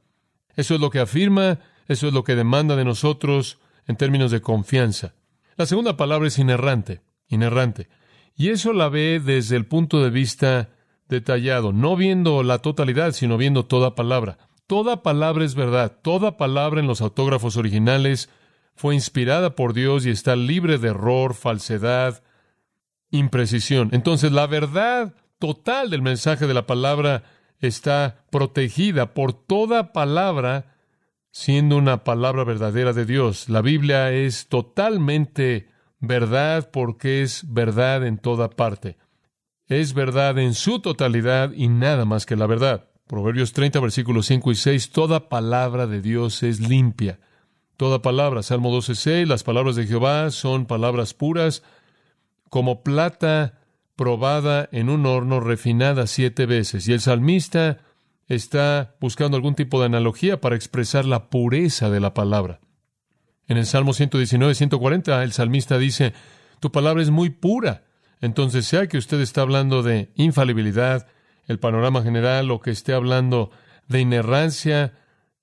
Eso 0.57 0.75
es 0.75 0.81
lo 0.81 0.89
que 0.89 0.99
afirma, 0.99 1.59
eso 1.89 2.09
es 2.09 2.15
lo 2.15 2.25
que 2.25 2.37
demanda 2.37 2.75
de 2.75 2.87
nosotros 2.87 3.59
en 3.87 3.97
términos 3.97 4.31
de 4.31 4.41
confianza. 4.41 5.13
La 5.57 5.67
segunda 5.67 5.99
palabra 5.99 6.29
es 6.29 6.39
inerrante, 6.39 7.03
inerrante. 7.29 7.91
Y 8.35 8.49
eso 8.49 8.73
la 8.73 8.89
ve 8.89 9.21
desde 9.23 9.57
el 9.57 9.67
punto 9.67 10.03
de 10.03 10.09
vista 10.09 10.71
detallado, 11.07 11.75
no 11.75 11.97
viendo 11.97 12.43
la 12.43 12.61
totalidad, 12.61 13.13
sino 13.13 13.37
viendo 13.37 13.67
toda 13.67 13.95
palabra. 13.95 14.39
Toda 14.67 15.03
palabra 15.03 15.45
es 15.45 15.55
verdad, 15.55 15.99
toda 16.01 16.39
palabra 16.39 16.81
en 16.81 16.87
los 16.87 17.03
autógrafos 17.03 17.59
originales 17.59 18.31
fue 18.75 18.95
inspirada 18.95 19.55
por 19.55 19.75
Dios 19.75 20.07
y 20.07 20.11
está 20.11 20.35
libre 20.35 20.79
de 20.79 20.89
error, 20.89 21.35
falsedad, 21.35 22.23
imprecisión. 23.11 23.91
Entonces 23.93 24.33
la 24.33 24.47
verdad 24.47 25.15
total 25.41 25.91
del 25.91 26.03
mensaje 26.03 26.47
de 26.47 26.55
la 26.55 26.67
palabra 26.67 27.25
está 27.59 28.25
protegida 28.31 29.15
por 29.15 29.33
toda 29.33 29.93
palabra 29.93 30.77
siendo 31.33 31.77
una 31.77 32.05
palabra 32.05 32.45
verdadera 32.45 32.93
de 32.93 33.07
Dios. 33.07 33.49
La 33.49 33.63
Biblia 33.63 34.13
es 34.13 34.49
totalmente 34.49 35.69
verdad 35.99 36.71
porque 36.73 37.23
es 37.23 37.53
verdad 37.53 38.07
en 38.07 38.19
toda 38.19 38.51
parte. 38.51 38.97
Es 39.67 39.95
verdad 39.95 40.39
en 40.39 40.55
su 40.55 40.81
totalidad 40.81 41.53
y 41.53 41.69
nada 41.69 42.05
más 42.05 42.27
que 42.27 42.37
la 42.37 42.47
verdad. 42.47 42.89
Proverbios 43.07 43.53
30, 43.53 43.81
versículos 43.81 44.27
5 44.27 44.53
y 44.53 44.55
6, 44.55 44.91
toda 44.91 45.29
palabra 45.29 45.87
de 45.87 46.01
Dios 46.01 46.43
es 46.43 46.61
limpia. 46.61 47.19
Toda 47.77 48.03
palabra, 48.03 48.43
Salmo 48.43 48.71
12, 48.71 48.95
6, 48.95 49.29
las 49.29 49.43
palabras 49.43 49.75
de 49.75 49.87
Jehová 49.87 50.31
son 50.31 50.67
palabras 50.67 51.15
puras, 51.15 51.63
como 52.49 52.83
plata 52.83 53.60
probada 54.01 54.67
en 54.73 54.89
un 54.89 55.05
horno 55.05 55.41
refinada 55.41 56.07
siete 56.07 56.47
veces. 56.47 56.89
Y 56.89 56.95
el 56.95 57.01
salmista 57.01 57.81
está 58.29 58.97
buscando 58.99 59.37
algún 59.37 59.55
tipo 59.55 59.79
de 59.79 59.85
analogía 59.85 60.41
para 60.41 60.57
expresar 60.57 61.05
la 61.05 61.29
pureza 61.29 61.91
de 61.91 62.01
la 62.01 62.15
palabra. 62.15 62.61
En 63.47 63.59
el 63.59 63.67
Salmo 63.67 63.93
119, 63.93 64.55
140, 64.55 65.23
el 65.23 65.33
salmista 65.33 65.77
dice, 65.77 66.15
tu 66.61 66.73
palabra 66.73 67.03
es 67.03 67.11
muy 67.11 67.29
pura. 67.29 67.85
Entonces, 68.23 68.65
sea 68.65 68.87
que 68.87 68.97
usted 68.97 69.21
está 69.21 69.43
hablando 69.43 69.83
de 69.83 70.11
infalibilidad, 70.15 71.07
el 71.47 71.59
panorama 71.59 72.03
general, 72.03 72.51
o 72.53 72.63
que 72.63 72.71
esté 72.71 72.95
hablando 72.95 73.51
de 73.87 74.01
inerrancia, 74.01 74.95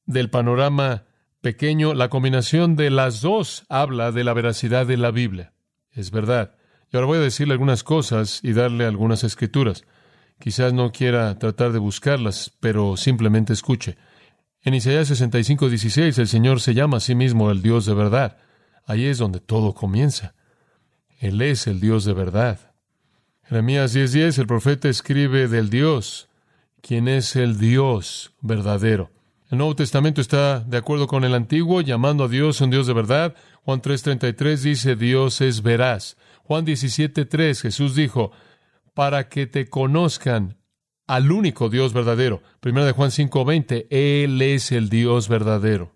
del 0.07 0.31
panorama 0.31 1.03
pequeño, 1.41 1.93
la 1.93 2.09
combinación 2.09 2.75
de 2.75 2.89
las 2.89 3.21
dos 3.21 3.67
habla 3.69 4.11
de 4.11 4.23
la 4.23 4.33
veracidad 4.33 4.87
de 4.87 4.97
la 4.97 5.11
Biblia. 5.11 5.53
Es 5.91 6.09
verdad. 6.09 6.56
Y 6.91 6.95
ahora 6.95 7.07
voy 7.07 7.17
a 7.17 7.21
decirle 7.21 7.53
algunas 7.53 7.83
cosas 7.83 8.39
y 8.43 8.53
darle 8.53 8.85
algunas 8.85 9.23
escrituras. 9.23 9.83
Quizás 10.39 10.73
no 10.73 10.91
quiera 10.91 11.37
tratar 11.39 11.71
de 11.71 11.79
buscarlas, 11.79 12.53
pero 12.59 12.95
simplemente 12.95 13.53
escuche. 13.53 13.97
En 14.63 14.73
Isaías 14.73 15.07
65, 15.07 15.69
16, 15.69 16.17
el 16.17 16.27
Señor 16.27 16.61
se 16.61 16.73
llama 16.73 16.97
a 16.97 16.99
sí 16.99 17.15
mismo 17.15 17.51
el 17.51 17.61
Dios 17.61 17.85
de 17.85 17.93
verdad. 17.93 18.37
Ahí 18.85 19.05
es 19.05 19.17
donde 19.17 19.39
todo 19.39 19.73
comienza. 19.73 20.35
Él 21.19 21.41
es 21.41 21.67
el 21.67 21.79
Dios 21.79 22.05
de 22.05 22.13
verdad. 22.13 22.59
Jeremías 23.43 23.95
10:10, 23.95 24.11
10, 24.11 24.37
el 24.39 24.47
profeta 24.47 24.89
escribe 24.89 25.47
del 25.47 25.69
Dios, 25.69 26.27
quien 26.81 27.07
es 27.07 27.35
el 27.35 27.57
Dios 27.57 28.33
verdadero. 28.41 29.09
El 29.49 29.59
Nuevo 29.59 29.75
Testamento 29.75 30.19
está 30.19 30.59
de 30.59 30.77
acuerdo 30.77 31.07
con 31.07 31.23
el 31.23 31.33
Antiguo, 31.33 31.79
llamando 31.79 32.25
a 32.25 32.27
Dios 32.27 32.59
un 32.59 32.69
Dios 32.69 32.87
de 32.87 32.93
verdad. 32.93 33.35
Juan 33.63 33.81
3:33 33.81 34.57
dice, 34.57 34.95
Dios 34.97 35.39
es 35.41 35.61
veraz. 35.61 36.17
Juan 36.47 36.65
17:3, 36.65 37.61
Jesús 37.61 37.93
dijo, 37.93 38.31
para 38.93 39.27
que 39.27 39.47
te 39.47 39.67
conozcan 39.67 40.55
al 41.05 41.29
único 41.33 41.69
Dios 41.69 41.91
verdadero. 41.91 42.41
Primera 42.61 42.85
de 42.85 42.93
Juan 42.93 43.11
5:20, 43.11 43.87
Él 43.89 44.41
es 44.41 44.71
el 44.71 44.87
Dios 44.87 45.27
verdadero. 45.27 45.93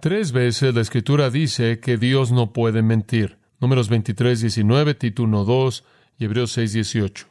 Tres 0.00 0.32
veces 0.32 0.74
la 0.74 0.80
Escritura 0.80 1.28
dice 1.28 1.80
que 1.80 1.98
Dios 1.98 2.32
no 2.32 2.54
puede 2.54 2.80
mentir. 2.80 3.36
Números 3.60 3.90
23, 3.90 4.40
19, 4.40 4.94
Tito 4.94 5.24
1, 5.24 5.44
2 5.44 5.84
y 6.18 6.24
Hebreos 6.24 6.52
6, 6.52 6.72
18. 6.72 7.26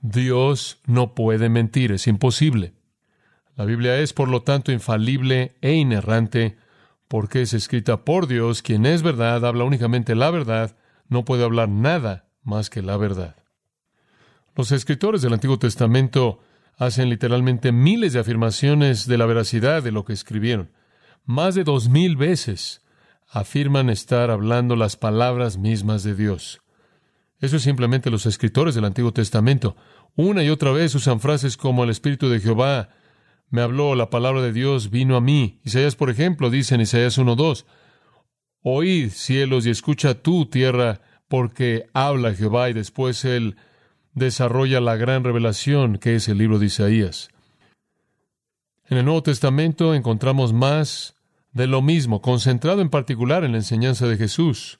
Dios 0.00 0.80
no 0.86 1.14
puede 1.14 1.48
mentir, 1.48 1.92
es 1.92 2.08
imposible. 2.08 2.72
La 3.54 3.64
Biblia 3.64 4.00
es, 4.00 4.12
por 4.12 4.28
lo 4.28 4.42
tanto, 4.42 4.72
infalible 4.72 5.54
e 5.60 5.74
inerrante, 5.74 6.56
porque 7.12 7.42
es 7.42 7.52
escrita 7.52 8.06
por 8.06 8.26
Dios, 8.26 8.62
quien 8.62 8.86
es 8.86 9.02
verdad, 9.02 9.44
habla 9.44 9.64
únicamente 9.64 10.14
la 10.14 10.30
verdad, 10.30 10.78
no 11.08 11.26
puede 11.26 11.44
hablar 11.44 11.68
nada 11.68 12.30
más 12.42 12.70
que 12.70 12.80
la 12.80 12.96
verdad. 12.96 13.36
Los 14.56 14.72
escritores 14.72 15.20
del 15.20 15.34
Antiguo 15.34 15.58
Testamento 15.58 16.40
hacen 16.78 17.10
literalmente 17.10 17.70
miles 17.70 18.14
de 18.14 18.20
afirmaciones 18.20 19.06
de 19.06 19.18
la 19.18 19.26
veracidad 19.26 19.82
de 19.82 19.92
lo 19.92 20.06
que 20.06 20.14
escribieron. 20.14 20.70
Más 21.26 21.54
de 21.54 21.64
dos 21.64 21.90
mil 21.90 22.16
veces 22.16 22.80
afirman 23.28 23.90
estar 23.90 24.30
hablando 24.30 24.74
las 24.74 24.96
palabras 24.96 25.58
mismas 25.58 26.04
de 26.04 26.14
Dios. 26.14 26.62
Eso 27.40 27.56
es 27.56 27.62
simplemente 27.62 28.08
los 28.08 28.24
escritores 28.24 28.74
del 28.74 28.86
Antiguo 28.86 29.12
Testamento. 29.12 29.76
Una 30.16 30.42
y 30.42 30.48
otra 30.48 30.72
vez 30.72 30.94
usan 30.94 31.20
frases 31.20 31.58
como 31.58 31.84
el 31.84 31.90
Espíritu 31.90 32.30
de 32.30 32.40
Jehová 32.40 32.88
me 33.52 33.60
habló, 33.60 33.94
la 33.94 34.08
palabra 34.08 34.40
de 34.40 34.52
Dios 34.52 34.90
vino 34.90 35.14
a 35.14 35.20
mí. 35.20 35.60
Isaías, 35.62 35.94
por 35.94 36.08
ejemplo, 36.08 36.48
dice 36.48 36.74
en 36.74 36.80
Isaías 36.80 37.18
1.2, 37.18 37.66
Oíd, 38.62 39.10
cielos, 39.10 39.66
y 39.66 39.70
escucha 39.70 40.14
tú, 40.14 40.46
tierra, 40.46 41.02
porque 41.28 41.84
habla 41.92 42.34
Jehová 42.34 42.70
y 42.70 42.72
después 42.72 43.26
él 43.26 43.56
desarrolla 44.14 44.80
la 44.80 44.96
gran 44.96 45.22
revelación 45.22 45.98
que 45.98 46.14
es 46.14 46.28
el 46.28 46.38
libro 46.38 46.58
de 46.58 46.66
Isaías. 46.66 47.28
En 48.88 48.96
el 48.96 49.04
Nuevo 49.04 49.22
Testamento 49.22 49.94
encontramos 49.94 50.54
más 50.54 51.16
de 51.52 51.66
lo 51.66 51.82
mismo, 51.82 52.22
concentrado 52.22 52.80
en 52.80 52.88
particular 52.88 53.44
en 53.44 53.52
la 53.52 53.58
enseñanza 53.58 54.06
de 54.06 54.16
Jesús. 54.16 54.78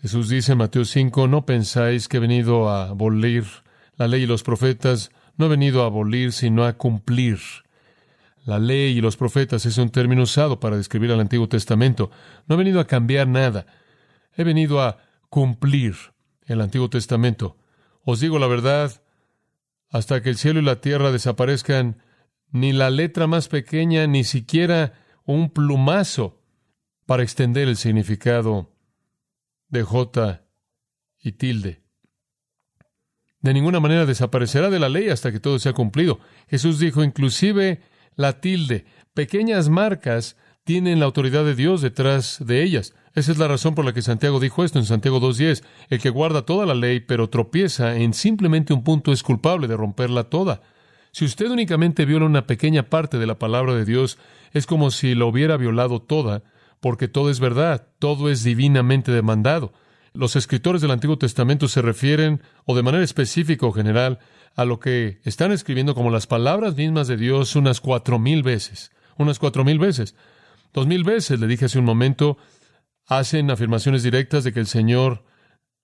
Jesús 0.00 0.28
dice 0.28 0.52
en 0.52 0.58
Mateo 0.58 0.84
5, 0.84 1.28
no 1.28 1.46
pensáis 1.46 2.08
que 2.08 2.16
he 2.16 2.20
venido 2.20 2.68
a 2.68 2.88
abolir 2.88 3.44
la 3.94 4.08
ley 4.08 4.22
y 4.22 4.26
los 4.26 4.42
profetas, 4.42 5.12
no 5.42 5.46
he 5.46 5.50
venido 5.50 5.82
a 5.82 5.86
abolir, 5.86 6.30
sino 6.30 6.64
a 6.64 6.74
cumplir. 6.74 7.40
La 8.44 8.60
ley 8.60 8.96
y 8.96 9.00
los 9.00 9.16
profetas 9.16 9.66
es 9.66 9.76
un 9.76 9.90
término 9.90 10.22
usado 10.22 10.60
para 10.60 10.76
describir 10.76 11.10
al 11.10 11.18
Antiguo 11.18 11.48
Testamento. 11.48 12.12
No 12.46 12.54
he 12.54 12.58
venido 12.58 12.78
a 12.78 12.86
cambiar 12.86 13.26
nada. 13.26 13.66
He 14.36 14.44
venido 14.44 14.80
a 14.80 14.98
cumplir 15.30 15.96
el 16.46 16.60
Antiguo 16.60 16.88
Testamento. 16.88 17.56
Os 18.04 18.20
digo 18.20 18.38
la 18.38 18.46
verdad, 18.46 19.02
hasta 19.90 20.22
que 20.22 20.30
el 20.30 20.38
cielo 20.38 20.60
y 20.60 20.62
la 20.62 20.80
tierra 20.80 21.10
desaparezcan, 21.10 22.00
ni 22.52 22.72
la 22.72 22.90
letra 22.90 23.26
más 23.26 23.48
pequeña, 23.48 24.06
ni 24.06 24.22
siquiera 24.22 24.92
un 25.24 25.50
plumazo 25.50 26.40
para 27.04 27.24
extender 27.24 27.66
el 27.66 27.76
significado 27.76 28.70
de 29.70 29.82
J 29.82 30.44
y 31.20 31.32
tilde. 31.32 31.81
De 33.42 33.52
ninguna 33.52 33.80
manera 33.80 34.06
desaparecerá 34.06 34.70
de 34.70 34.78
la 34.78 34.88
ley 34.88 35.08
hasta 35.08 35.32
que 35.32 35.40
todo 35.40 35.58
sea 35.58 35.72
cumplido. 35.72 36.20
Jesús 36.48 36.78
dijo, 36.78 37.02
inclusive 37.02 37.80
la 38.14 38.40
tilde, 38.40 38.84
pequeñas 39.14 39.68
marcas 39.68 40.36
tienen 40.64 41.00
la 41.00 41.06
autoridad 41.06 41.44
de 41.44 41.56
Dios 41.56 41.82
detrás 41.82 42.38
de 42.44 42.62
ellas. 42.62 42.94
Esa 43.14 43.32
es 43.32 43.38
la 43.38 43.48
razón 43.48 43.74
por 43.74 43.84
la 43.84 43.92
que 43.92 44.00
Santiago 44.00 44.38
dijo 44.38 44.64
esto 44.64 44.78
en 44.78 44.86
Santiago 44.86 45.20
2.10. 45.20 45.64
El 45.90 46.00
que 46.00 46.10
guarda 46.10 46.46
toda 46.46 46.66
la 46.66 46.74
ley, 46.74 47.00
pero 47.00 47.28
tropieza 47.28 47.96
en 47.96 48.14
simplemente 48.14 48.72
un 48.72 48.84
punto, 48.84 49.12
es 49.12 49.22
culpable 49.22 49.66
de 49.66 49.76
romperla 49.76 50.24
toda. 50.24 50.62
Si 51.10 51.24
usted 51.24 51.50
únicamente 51.50 52.06
viola 52.06 52.24
una 52.24 52.46
pequeña 52.46 52.84
parte 52.84 53.18
de 53.18 53.26
la 53.26 53.38
palabra 53.38 53.74
de 53.74 53.84
Dios, 53.84 54.18
es 54.52 54.66
como 54.66 54.90
si 54.90 55.14
la 55.14 55.26
hubiera 55.26 55.56
violado 55.56 56.00
toda, 56.00 56.42
porque 56.80 57.08
todo 57.08 57.28
es 57.28 57.38
verdad, 57.38 57.88
todo 57.98 58.30
es 58.30 58.44
divinamente 58.44 59.12
demandado. 59.12 59.72
Los 60.14 60.36
escritores 60.36 60.82
del 60.82 60.90
Antiguo 60.90 61.16
Testamento 61.16 61.68
se 61.68 61.80
refieren, 61.80 62.42
o 62.66 62.76
de 62.76 62.82
manera 62.82 63.02
específica 63.02 63.66
o 63.66 63.72
general, 63.72 64.18
a 64.54 64.64
lo 64.64 64.78
que 64.78 65.20
están 65.24 65.52
escribiendo 65.52 65.94
como 65.94 66.10
las 66.10 66.26
palabras 66.26 66.76
mismas 66.76 67.08
de 67.08 67.16
Dios 67.16 67.56
unas 67.56 67.80
cuatro 67.80 68.18
mil 68.18 68.42
veces. 68.42 68.92
Unas 69.16 69.38
cuatro 69.38 69.64
mil 69.64 69.78
veces. 69.78 70.14
Dos 70.74 70.86
mil 70.86 71.04
veces, 71.04 71.40
le 71.40 71.46
dije 71.46 71.64
hace 71.64 71.78
un 71.78 71.86
momento, 71.86 72.36
hacen 73.06 73.50
afirmaciones 73.50 74.02
directas 74.02 74.44
de 74.44 74.52
que 74.52 74.60
el 74.60 74.66
Señor 74.66 75.24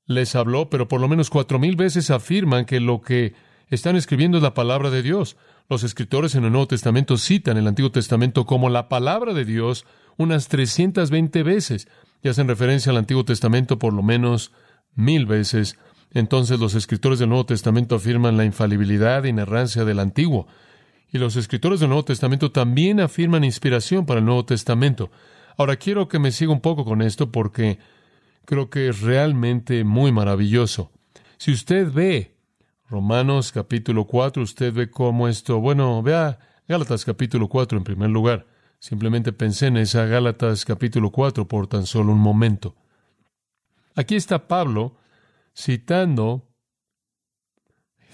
les 0.06 0.35
habló, 0.35 0.68
pero 0.68 0.88
por 0.88 1.00
lo 1.00 1.08
menos 1.08 1.30
cuatro 1.30 1.58
mil 1.58 1.76
veces 1.76 2.11
afirman 2.11 2.66
que 2.66 2.80
lo 2.80 3.00
que 3.00 3.35
están 3.68 3.97
escribiendo 3.97 4.38
es 4.38 4.42
la 4.42 4.54
palabra 4.54 4.90
de 4.90 5.02
Dios. 5.02 5.37
Los 5.68 5.85
escritores 5.85 6.35
en 6.35 6.44
el 6.44 6.52
Nuevo 6.52 6.68
Testamento 6.68 7.16
citan 7.16 7.56
el 7.58 7.66
Antiguo 7.66 7.92
Testamento 7.92 8.47
como 8.47 8.70
la 8.70 8.88
palabra 8.88 9.35
de 9.35 9.44
Dios 9.44 9.85
unas 10.16 10.49
320 10.49 11.42
veces 11.42 11.88
y 12.22 12.28
hacen 12.28 12.48
referencia 12.48 12.90
al 12.90 12.98
Antiguo 12.98 13.25
Testamento 13.25 13.78
por 13.78 13.92
lo 13.92 14.02
menos 14.02 14.52
mil 14.94 15.26
veces. 15.26 15.78
Entonces 16.12 16.58
los 16.58 16.75
escritores 16.75 17.18
del 17.18 17.28
Nuevo 17.28 17.46
Testamento 17.46 17.96
afirman 17.96 18.37
la 18.37 18.44
infalibilidad 18.44 19.25
e 19.25 19.28
inerrancia 19.28 19.84
del 19.84 19.98
Antiguo. 20.00 20.46
Y 21.12 21.18
los 21.18 21.37
escritores 21.37 21.80
del 21.80 21.88
Nuevo 21.88 22.04
Testamento 22.04 22.50
también 22.52 23.00
afirman 23.00 23.44
inspiración 23.44 24.04
para 24.04 24.20
el 24.20 24.26
Nuevo 24.26 24.44
Testamento. 24.44 25.10
Ahora 25.56 25.76
quiero 25.76 26.08
que 26.08 26.18
me 26.18 26.32
siga 26.32 26.52
un 26.52 26.60
poco 26.60 26.84
con 26.84 27.02
esto 27.02 27.32
porque 27.32 27.78
creo 28.44 28.70
que 28.70 28.88
es 28.88 29.00
realmente 29.00 29.84
muy 29.84 30.12
maravilloso. 30.12 30.90
Si 31.37 31.52
usted 31.52 31.92
ve 31.92 32.34
Romanos 32.88 33.52
capítulo 33.52 34.06
4, 34.06 34.42
usted 34.42 34.72
ve 34.72 34.90
cómo 34.90 35.28
esto, 35.28 35.60
bueno, 35.60 36.02
vea 36.02 36.38
Gálatas 36.66 37.04
capítulo 37.04 37.48
4 37.48 37.78
en 37.78 37.84
primer 37.84 38.10
lugar. 38.10 38.46
Simplemente 38.80 39.32
pensé 39.32 39.66
en 39.66 39.76
esa 39.76 40.04
Gálatas 40.06 40.64
capítulo 40.64 41.11
4 41.11 41.49
por 41.49 41.66
tan 41.66 41.87
solo 41.87 42.12
un 42.12 42.20
momento. 42.20 42.76
Aquí 43.94 44.14
está 44.14 44.47
Pablo 44.47 44.97
citando 45.56 46.49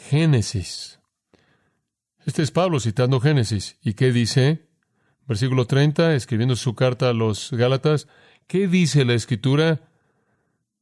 Génesis. 0.09 1.01
Este 2.25 2.43
es 2.43 2.51
Pablo 2.51 2.81
citando 2.81 3.21
Génesis. 3.21 3.79
¿Y 3.83 3.93
qué 3.93 4.11
dice? 4.11 4.67
Versículo 5.27 5.67
30, 5.67 6.15
escribiendo 6.15 6.57
su 6.57 6.75
carta 6.75 7.11
a 7.11 7.15
los 7.15 7.51
Gálatas, 7.53 8.09
¿qué 8.47 8.67
dice 8.67 9.05
la 9.05 9.15
Escritura? 9.15 9.91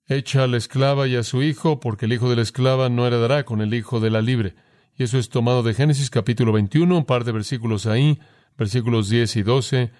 Echa 0.06 0.44
a 0.44 0.46
la 0.46 0.56
esclava 0.56 1.08
y 1.08 1.16
a 1.16 1.24
su 1.24 1.42
hijo, 1.42 1.80
porque 1.80 2.06
el 2.06 2.12
hijo 2.12 2.30
de 2.30 2.36
la 2.36 2.42
esclava 2.42 2.88
no 2.88 3.06
heredará 3.06 3.44
con 3.44 3.60
el 3.60 3.74
hijo 3.74 3.98
de 3.98 4.10
la 4.10 4.20
libre. 4.20 4.54
Y 4.96 5.04
eso 5.04 5.18
es 5.18 5.28
tomado 5.28 5.62
de 5.62 5.74
Génesis 5.74 6.10
capítulo 6.10 6.52
21, 6.52 6.96
un 6.96 7.04
par 7.04 7.24
de 7.24 7.32
versículos 7.32 7.86
ahí, 7.86 8.20
versículos 8.56 9.08
10 9.08 9.36
y 9.36 9.42
12. 9.42 9.90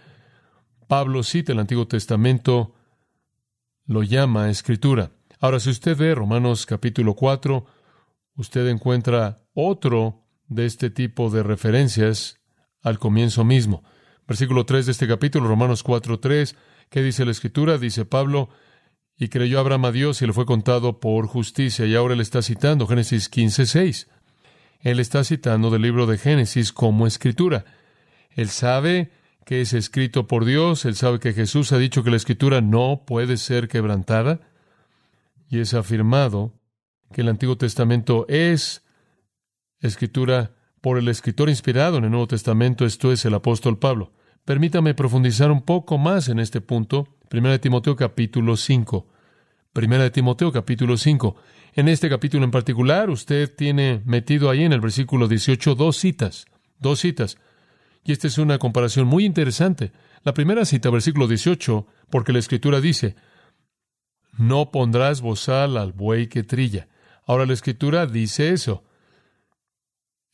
Pablo 0.89 1.23
cita 1.23 1.53
el 1.53 1.59
Antiguo 1.59 1.87
Testamento, 1.87 2.75
lo 3.87 4.03
llama 4.03 4.51
Escritura. 4.51 5.13
Ahora, 5.41 5.59
si 5.59 5.71
usted 5.71 5.97
ve 5.97 6.15
Romanos 6.15 6.67
capítulo 6.67 7.15
4, 7.15 7.67
usted 8.37 8.69
encuentra 8.69 9.43
otro 9.55 10.25
de 10.49 10.67
este 10.67 10.91
tipo 10.91 11.31
de 11.31 11.43
referencias 11.43 12.41
al 12.83 12.99
comienzo 12.99 13.45
mismo. 13.45 13.83
Versículo 14.27 14.67
3 14.67 14.87
de 14.87 14.93
este 14.93 15.09
capítulo, 15.09 15.49
Romanos 15.49 15.83
4, 15.83 16.21
3. 16.21 16.57
¿Qué 16.89 17.03
dice 17.03 17.25
la 17.25 17.33
Escritura? 17.33 17.79
Dice 17.79 18.05
Pablo, 18.05 18.51
y 19.19 19.29
creyó 19.29 19.61
Abraham 19.61 19.87
a 19.87 19.93
Dios 19.93 20.21
y 20.23 20.27
le 20.27 20.33
fue 20.33 20.47
contado 20.47 21.01
por 21.01 21.27
justicia. 21.27 21.87
Y 21.87 21.95
ahora 21.95 22.15
él 22.15 22.21
está 22.21 22.43
citando 22.43 22.87
Génesis 22.87 23.29
15, 23.29 23.67
6. 23.67 24.09
Él 24.81 25.01
está 25.01 25.23
citando 25.23 25.71
del 25.71 25.83
libro 25.83 26.07
de 26.07 26.19
Génesis 26.19 26.73
como 26.73 27.07
escritura. 27.07 27.65
Él 28.35 28.49
sabe 28.49 29.11
que 29.45 29.61
es 29.61 29.73
escrito 29.73 30.27
por 30.27 30.45
Dios, 30.45 30.85
él 30.85 30.95
sabe 30.95 31.19
que 31.19 31.33
Jesús 31.33 31.73
ha 31.73 31.79
dicho 31.79 32.05
que 32.05 32.11
la 32.11 32.17
escritura 32.17 32.61
no 32.61 33.05
puede 33.07 33.37
ser 33.37 33.69
quebrantada, 33.69 34.41
y 35.49 35.59
es 35.59 35.75
afirmado 35.75 36.55
que 37.13 37.21
el 37.21 37.29
Antiguo 37.29 37.59
Testamento 37.59 38.25
es 38.29 38.85
escritura 39.81 40.53
por 40.81 40.99
el 40.99 41.09
escritor 41.09 41.49
inspirado 41.49 41.99
en 41.99 42.05
el 42.05 42.11
Nuevo 42.11 42.29
Testamento, 42.29 42.85
esto 42.85 43.13
es 43.13 43.25
el 43.25 43.35
apóstol 43.35 43.79
Pablo. 43.79 44.13
Permítame 44.45 44.95
profundizar 44.95 45.51
un 45.51 45.63
poco 45.63 45.99
más 45.99 46.29
en 46.29 46.41
este 46.41 46.61
punto. 46.61 47.17
Primera 47.29 47.53
de 47.53 47.59
Timoteo 47.61 47.95
capítulo 47.95 48.57
5. 48.57 49.07
Primera 49.73 50.03
de 50.03 50.11
Timoteo 50.11 50.51
capítulo 50.51 50.97
5. 50.97 51.37
En 51.75 51.89
este 51.89 52.09
capítulo 52.09 52.45
en 52.45 52.51
particular, 52.51 53.09
usted 53.09 53.55
tiene 53.55 54.03
metido 54.05 54.51
ahí 54.51 54.65
en 54.65 54.73
el 54.73 54.81
versículo 54.81 55.29
18 55.29 55.77
dos 55.77 55.97
citas, 55.97 56.47
dos 56.79 56.99
citas. 56.99 57.39
Y 58.05 58.13
esta 58.13 58.27
es 58.27 58.39
una 58.39 58.59
comparación 58.59 59.07
muy 59.07 59.25
interesante. 59.25 59.93
La 60.25 60.35
primera 60.35 60.65
cita, 60.65 60.91
versículo 60.91 61.29
18, 61.29 61.87
porque 62.11 62.33
la 62.33 62.41
escritura 62.41 62.81
dice, 62.81 63.17
no 64.33 64.71
pondrás 64.71 65.21
bozal 65.21 65.77
al 65.77 65.93
buey 65.93 66.27
que 66.27 66.43
trilla. 66.43 66.89
Ahora 67.27 67.47
la 67.47 67.53
escritura 67.53 68.07
dice 68.07 68.51
eso. 68.51 68.85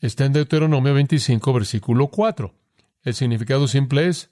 Está 0.00 0.24
en 0.24 0.32
Deuteronomio 0.32 0.94
25, 0.94 1.52
versículo 1.52 2.08
4. 2.08 2.54
El 3.02 3.14
significado 3.14 3.66
simple 3.66 4.08
es, 4.08 4.30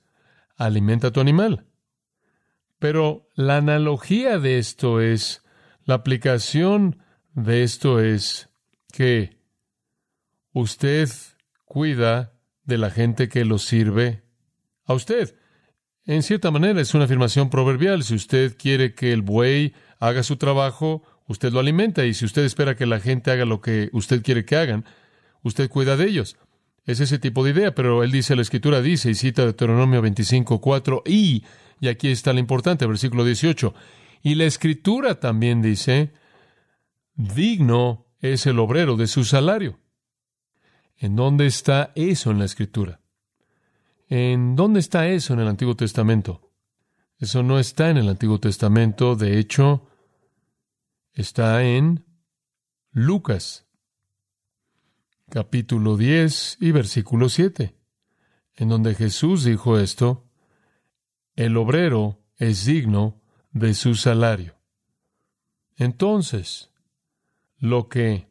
alimenta 0.56 1.08
a 1.08 1.10
tu 1.10 1.20
animal. 1.20 1.66
Pero 2.78 3.28
la 3.34 3.56
analogía 3.56 4.38
de 4.38 4.58
esto 4.58 5.00
es, 5.00 5.42
la 5.84 5.94
aplicación 5.94 7.02
de 7.34 7.62
esto 7.62 8.00
es 8.00 8.48
que 8.92 9.38
usted 10.52 11.10
cuida 11.64 12.35
de 12.66 12.78
la 12.78 12.90
gente 12.90 13.28
que 13.28 13.44
lo 13.44 13.58
sirve 13.58 14.22
a 14.84 14.94
usted. 14.94 15.34
En 16.04 16.22
cierta 16.22 16.50
manera 16.50 16.80
es 16.80 16.94
una 16.94 17.04
afirmación 17.04 17.50
proverbial. 17.50 18.04
Si 18.04 18.14
usted 18.14 18.56
quiere 18.56 18.94
que 18.94 19.12
el 19.12 19.22
buey 19.22 19.74
haga 19.98 20.22
su 20.22 20.36
trabajo, 20.36 21.02
usted 21.26 21.52
lo 21.52 21.60
alimenta. 21.60 22.04
Y 22.04 22.14
si 22.14 22.24
usted 22.24 22.44
espera 22.44 22.76
que 22.76 22.86
la 22.86 23.00
gente 23.00 23.30
haga 23.30 23.44
lo 23.44 23.60
que 23.60 23.88
usted 23.92 24.22
quiere 24.22 24.44
que 24.44 24.56
hagan, 24.56 24.84
usted 25.42 25.68
cuida 25.68 25.96
de 25.96 26.06
ellos. 26.06 26.36
Es 26.84 27.00
ese 27.00 27.18
tipo 27.18 27.42
de 27.42 27.50
idea, 27.50 27.74
pero 27.74 28.04
él 28.04 28.12
dice, 28.12 28.36
la 28.36 28.42
escritura 28.42 28.80
dice, 28.80 29.10
y 29.10 29.14
cita 29.14 29.42
Deuteronomio 29.42 30.00
25, 30.00 30.60
4, 30.60 31.02
y, 31.04 31.44
y 31.80 31.88
aquí 31.88 32.08
está 32.08 32.32
lo 32.32 32.38
importante, 32.38 32.86
versículo 32.86 33.24
18, 33.24 33.74
y 34.22 34.36
la 34.36 34.44
escritura 34.44 35.16
también 35.16 35.62
dice, 35.62 36.12
digno 37.16 38.06
es 38.20 38.46
el 38.46 38.60
obrero 38.60 38.96
de 38.96 39.08
su 39.08 39.24
salario. 39.24 39.80
¿En 40.98 41.16
dónde 41.16 41.46
está 41.46 41.92
eso 41.94 42.30
en 42.30 42.38
la 42.38 42.44
escritura? 42.46 43.00
¿En 44.08 44.56
dónde 44.56 44.80
está 44.80 45.08
eso 45.08 45.34
en 45.34 45.40
el 45.40 45.48
Antiguo 45.48 45.76
Testamento? 45.76 46.50
Eso 47.18 47.42
no 47.42 47.58
está 47.58 47.90
en 47.90 47.96
el 47.96 48.08
Antiguo 48.08 48.38
Testamento, 48.40 49.16
de 49.16 49.38
hecho, 49.38 49.86
está 51.12 51.62
en 51.64 52.04
Lucas, 52.92 53.66
capítulo 55.30 55.96
10 55.96 56.58
y 56.60 56.70
versículo 56.72 57.28
7, 57.28 57.74
en 58.54 58.68
donde 58.68 58.94
Jesús 58.94 59.44
dijo 59.44 59.78
esto, 59.78 60.28
el 61.34 61.56
obrero 61.56 62.22
es 62.36 62.64
digno 62.64 63.20
de 63.50 63.74
su 63.74 63.94
salario. 63.94 64.56
Entonces, 65.76 66.70
lo 67.58 67.88
que 67.88 68.30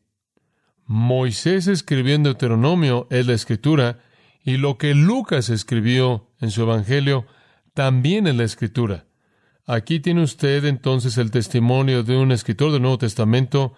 Moisés 0.86 1.68
escribió 1.68 2.16
en 2.16 2.24
Deuteronomio 2.24 3.08
es 3.10 3.26
la 3.26 3.34
escritura, 3.34 4.00
y 4.44 4.58
lo 4.58 4.78
que 4.78 4.94
Lucas 4.94 5.50
escribió 5.50 6.30
en 6.40 6.52
su 6.52 6.62
Evangelio 6.62 7.26
también 7.74 8.28
es 8.28 8.36
la 8.36 8.44
escritura. 8.44 9.06
Aquí 9.66 10.00
tiene 10.00 10.22
usted 10.22 10.64
entonces 10.66 11.18
el 11.18 11.32
testimonio 11.32 12.04
de 12.04 12.16
un 12.16 12.32
escritor 12.32 12.72
del 12.72 12.84
Nuevo 12.84 13.00
Testamento 13.00 13.74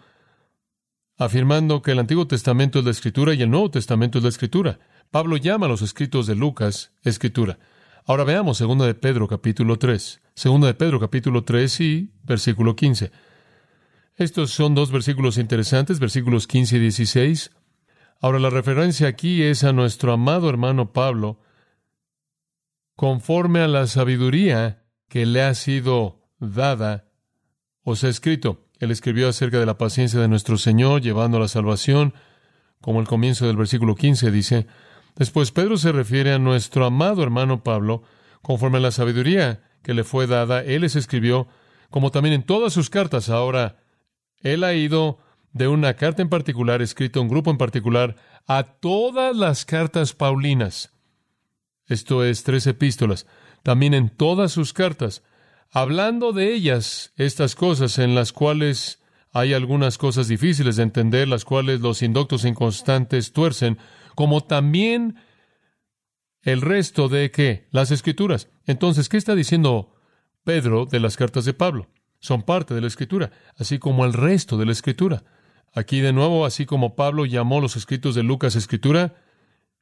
afirmando 1.18 1.82
que 1.82 1.92
el 1.92 2.00
Antiguo 2.00 2.28
Testamento 2.28 2.80
es 2.80 2.86
la 2.86 2.92
escritura 2.92 3.34
y 3.34 3.42
el 3.42 3.50
Nuevo 3.50 3.72
Testamento 3.72 4.18
es 4.18 4.24
la 4.24 4.30
escritura. 4.30 4.80
Pablo 5.10 5.38
llama 5.38 5.66
a 5.66 5.70
los 5.70 5.82
escritos 5.82 6.28
de 6.28 6.36
Lucas 6.36 6.92
escritura. 7.04 7.58
Ahora 8.06 8.26
veamos 8.26 8.58
segunda 8.58 8.86
de 8.86 8.94
Pedro 8.94 9.28
capítulo 9.28 9.80
3. 9.80 10.22
Segunda 10.34 10.68
de 10.68 10.74
Pedro 10.74 11.00
capítulo 11.00 11.46
3 11.46 11.82
y 11.82 12.12
versículo 12.24 12.76
15. 12.76 13.12
Estos 14.18 14.50
son 14.50 14.74
dos 14.74 14.92
versículos 14.92 15.38
interesantes, 15.38 16.00
versículos 16.00 16.48
15 16.48 16.78
y 16.78 16.80
16. 16.80 17.52
Ahora 18.20 18.40
la 18.40 18.50
referencia 18.50 19.08
aquí 19.08 19.44
es 19.44 19.64
a 19.64 19.74
nuestro 19.74 20.12
amado 20.12 20.50
hermano 20.50 20.92
Pablo, 20.92 21.40
conforme 22.96 23.60
a 23.60 23.68
la 23.68 23.86
sabiduría 23.86 24.84
que 25.08 25.28
le 25.28 25.44
ha 25.44 25.54
sido 25.54 26.28
dada, 26.40 27.12
os 27.84 28.04
ha 28.04 28.10
escrito. 28.10 28.66
Él 28.80 28.90
escribió 28.90 29.30
acerca 29.30 29.60
de 29.60 29.68
la 29.68 29.78
paciencia 29.78 30.20
de 30.20 30.28
nuestro 30.28 30.58
Señor, 30.58 31.02
llevando 31.04 31.38
a 31.38 31.42
la 31.42 31.48
salvación, 31.48 32.16
como 32.82 33.02
el 33.02 33.08
comienzo 33.08 33.46
del 33.46 33.56
versículo 33.56 33.94
15 33.94 34.32
dice. 34.32 34.66
Después 35.16 35.52
Pedro 35.52 35.78
se 35.78 35.92
refiere 35.92 36.34
a 36.34 36.40
nuestro 36.40 36.86
amado 36.86 37.22
hermano 37.22 37.64
Pablo, 37.64 38.02
conforme 38.42 38.80
a 38.80 38.82
la 38.82 38.90
sabiduría 38.90 39.62
que 39.84 39.94
le 39.94 40.04
fue 40.04 40.26
dada, 40.26 40.64
él 40.64 40.82
les 40.82 40.96
escribió, 40.96 41.48
como 41.92 42.10
también 42.10 42.34
en 42.34 42.44
todas 42.44 42.74
sus 42.74 42.90
cartas. 42.90 43.30
Ahora, 43.30 43.78
él 44.42 44.64
ha 44.64 44.74
ido 44.74 45.20
de 45.54 45.68
una 45.68 45.96
carta 45.96 46.22
en 46.22 46.30
particular, 46.30 46.82
escrito 46.82 47.20
a 47.20 47.24
un 47.24 47.30
grupo 47.30 47.52
en 47.52 47.58
particular, 47.58 48.16
a 48.46 48.64
todas 48.64 49.36
las 49.36 49.66
cartas 49.66 50.14
paulinas. 50.14 50.94
Esto 51.88 52.24
es 52.24 52.44
tres 52.44 52.68
epístolas. 52.68 53.26
También 53.64 53.94
en 53.94 54.10
todas 54.10 54.52
sus 54.52 54.74
cartas 54.74 55.24
hablando 55.72 56.32
de 56.32 56.54
ellas, 56.54 57.14
estas 57.16 57.56
cosas 57.56 58.00
en 58.00 58.16
las 58.16 58.32
cuales 58.32 59.02
hay 59.32 59.54
algunas 59.54 59.98
cosas 59.98 60.28
difíciles 60.28 60.78
de 60.78 60.84
entender, 60.84 61.28
las 61.28 61.46
cuales 61.46 61.82
los 61.82 62.02
indoctos 62.02 62.46
inconstantes 62.46 63.34
tuercen, 63.34 63.78
como 64.16 64.42
también 64.42 65.18
el 66.42 66.62
resto 66.62 67.10
de 67.10 67.30
qué? 67.30 67.68
Las 67.72 67.92
escrituras. 67.92 68.50
Entonces, 68.66 69.10
¿qué 69.10 69.18
está 69.18 69.36
diciendo 69.36 69.94
Pedro 70.44 70.86
de 70.86 71.00
las 71.00 71.18
cartas 71.18 71.46
de 71.46 71.54
Pablo? 71.54 71.88
Son 72.20 72.44
parte 72.44 72.74
de 72.74 72.82
la 72.82 72.88
escritura, 72.88 73.32
así 73.56 73.80
como 73.80 74.06
el 74.06 74.14
resto 74.14 74.58
de 74.58 74.66
la 74.66 74.72
escritura. 74.72 75.24
Aquí 75.74 76.00
de 76.00 76.14
nuevo, 76.14 76.46
así 76.46 76.66
como 76.66 76.96
Pablo 76.96 77.26
llamó 77.26 77.62
los 77.62 77.76
escritos 77.76 78.16
de 78.16 78.24
Lucas 78.24 78.56
escritura, 78.56 79.16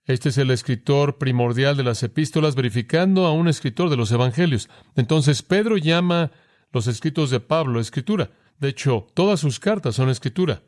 este 0.06 0.30
es 0.30 0.38
el 0.38 0.52
escritor 0.52 1.18
primordial 1.18 1.78
de 1.78 1.84
las 1.84 2.04
epístolas, 2.04 2.56
verificando 2.56 3.26
a 3.26 3.32
un 3.32 3.48
escritor 3.48 3.90
de 3.90 3.98
los 3.98 4.12
evangelios. 4.12 4.70
Entonces 4.96 5.42
Pedro 5.42 5.78
llama 5.78 6.32
los 6.72 6.88
escritos 6.88 7.32
de 7.32 7.40
Pablo 7.40 7.80
escritura. 7.80 8.32
De 8.60 8.70
hecho, 8.70 9.08
todas 9.14 9.40
sus 9.40 9.60
cartas 9.60 9.96
son 9.96 10.10
escritura. 10.10 10.62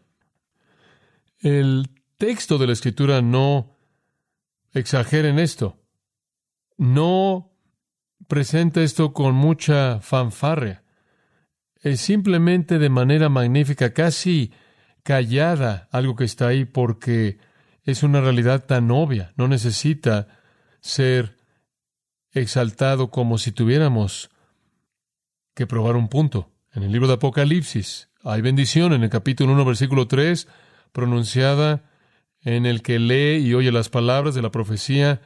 El 1.39 1.89
texto 2.17 2.58
de 2.58 2.67
la 2.67 2.73
escritura 2.73 3.21
no 3.21 3.77
exagera 4.73 5.30
en 5.30 5.38
esto. 5.38 5.77
No 6.77 7.51
presenta 8.27 8.82
esto 8.82 9.13
con 9.13 9.36
mucha 9.36 9.99
fanfarria. 10.01 10.84
Es 11.88 12.02
simplemente 12.02 12.80
de 12.80 12.89
manera 12.89 13.30
magnífica, 13.30 13.93
casi 13.93 14.52
callada, 15.04 15.88
algo 15.91 16.17
que 16.17 16.26
está 16.26 16.47
ahí 16.47 16.65
porque 16.65 17.38
es 17.86 18.04
una 18.04 18.19
realidad 18.19 18.65
tan 18.65 18.91
obvia, 18.91 19.32
no 19.38 19.47
necesita 19.47 20.28
ser 20.82 21.38
exaltado 22.34 23.10
como 23.10 23.38
si 23.38 23.54
tuviéramos 23.54 24.30
que 25.56 25.65
probar 25.65 25.95
un 25.95 26.10
punto. 26.10 26.52
En 26.73 26.84
el 26.84 26.91
libro 26.91 27.08
de 27.08 27.13
Apocalipsis 27.13 28.10
hay 28.21 28.41
bendición 28.41 28.91
en 28.91 29.04
el 29.04 29.10
capítulo 29.10 29.54
1, 29.54 29.63
versículo 29.63 30.10
3, 30.10 30.45
pronunciada 30.91 31.89
en 32.41 32.65
el 32.65 32.82
que 32.82 33.00
lee 33.00 33.38
y 33.47 33.54
oye 33.54 33.71
las 33.71 33.88
palabras 33.88 34.36
de 34.36 34.41
la 34.41 34.52
profecía 34.52 35.21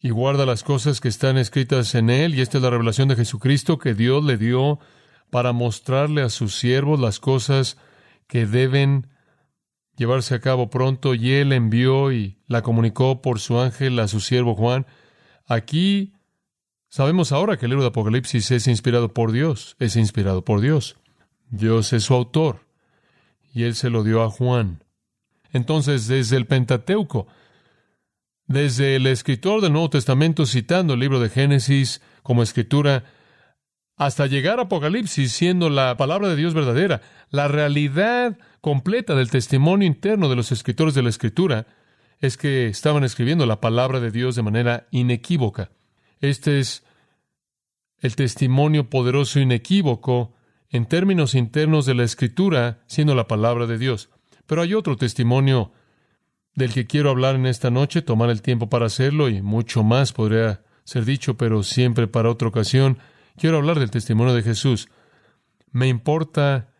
y 0.00 0.08
guarda 0.08 0.46
las 0.46 0.62
cosas 0.62 1.02
que 1.02 1.08
están 1.08 1.36
escritas 1.36 1.94
en 1.94 2.08
él, 2.08 2.34
y 2.34 2.40
esta 2.40 2.56
es 2.56 2.64
la 2.64 2.70
revelación 2.70 3.08
de 3.08 3.16
Jesucristo 3.16 3.76
que 3.78 3.92
Dios 3.92 4.24
le 4.24 4.38
dio 4.38 4.80
para 5.30 5.52
mostrarle 5.52 6.22
a 6.22 6.30
sus 6.30 6.56
siervos 6.56 7.00
las 7.00 7.20
cosas 7.20 7.76
que 8.26 8.46
deben 8.46 9.08
llevarse 9.96 10.34
a 10.34 10.40
cabo 10.40 10.70
pronto, 10.70 11.14
y 11.14 11.32
él 11.32 11.52
envió 11.52 12.12
y 12.12 12.38
la 12.46 12.62
comunicó 12.62 13.22
por 13.22 13.40
su 13.40 13.58
ángel 13.58 13.98
a 13.98 14.08
su 14.08 14.20
siervo 14.20 14.54
Juan. 14.54 14.86
Aquí 15.46 16.12
sabemos 16.88 17.32
ahora 17.32 17.56
que 17.56 17.66
el 17.66 17.70
libro 17.70 17.82
de 17.82 17.88
Apocalipsis 17.88 18.50
es 18.50 18.66
inspirado 18.68 19.12
por 19.14 19.32
Dios, 19.32 19.76
es 19.78 19.96
inspirado 19.96 20.44
por 20.44 20.60
Dios. 20.60 20.96
Dios 21.48 21.92
es 21.92 22.04
su 22.04 22.14
autor, 22.14 22.66
y 23.54 23.64
él 23.64 23.74
se 23.74 23.90
lo 23.90 24.04
dio 24.04 24.22
a 24.22 24.30
Juan. 24.30 24.82
Entonces, 25.52 26.08
desde 26.08 26.36
el 26.36 26.46
Pentateuco, 26.46 27.26
desde 28.46 28.96
el 28.96 29.06
escritor 29.06 29.60
del 29.60 29.72
Nuevo 29.72 29.90
Testamento 29.90 30.46
citando 30.46 30.94
el 30.94 31.00
libro 31.00 31.20
de 31.20 31.30
Génesis 31.30 32.00
como 32.22 32.42
escritura, 32.42 33.04
hasta 33.96 34.26
llegar 34.26 34.58
a 34.58 34.64
Apocalipsis 34.64 35.32
siendo 35.32 35.70
la 35.70 35.96
palabra 35.96 36.28
de 36.28 36.36
Dios 36.36 36.54
verdadera, 36.54 37.00
la 37.30 37.48
realidad 37.48 38.38
completa 38.60 39.14
del 39.14 39.30
testimonio 39.30 39.86
interno 39.86 40.28
de 40.28 40.36
los 40.36 40.52
escritores 40.52 40.94
de 40.94 41.02
la 41.02 41.08
Escritura 41.08 41.66
es 42.20 42.36
que 42.36 42.68
estaban 42.68 43.04
escribiendo 43.04 43.46
la 43.46 43.60
palabra 43.60 44.00
de 44.00 44.10
Dios 44.10 44.36
de 44.36 44.42
manera 44.42 44.86
inequívoca. 44.90 45.70
Este 46.20 46.60
es 46.60 46.84
el 48.00 48.16
testimonio 48.16 48.90
poderoso 48.90 49.40
inequívoco 49.40 50.34
en 50.68 50.86
términos 50.86 51.34
internos 51.34 51.86
de 51.86 51.94
la 51.94 52.04
Escritura, 52.04 52.82
siendo 52.86 53.14
la 53.14 53.28
palabra 53.28 53.66
de 53.66 53.78
Dios. 53.78 54.10
Pero 54.46 54.62
hay 54.62 54.74
otro 54.74 54.96
testimonio 54.96 55.72
del 56.54 56.72
que 56.72 56.86
quiero 56.86 57.10
hablar 57.10 57.34
en 57.34 57.46
esta 57.46 57.70
noche, 57.70 58.02
tomar 58.02 58.30
el 58.30 58.42
tiempo 58.42 58.68
para 58.68 58.86
hacerlo 58.86 59.28
y 59.28 59.42
mucho 59.42 59.82
más 59.82 60.12
podría 60.12 60.62
ser 60.84 61.04
dicho, 61.04 61.36
pero 61.36 61.62
siempre 61.62 62.06
para 62.08 62.30
otra 62.30 62.48
ocasión. 62.48 62.98
Quiero 63.36 63.58
hablar 63.58 63.78
del 63.78 63.90
testimonio 63.90 64.34
de 64.34 64.42
Jesús. 64.42 64.88
Me 65.70 65.88
importa 65.88 66.72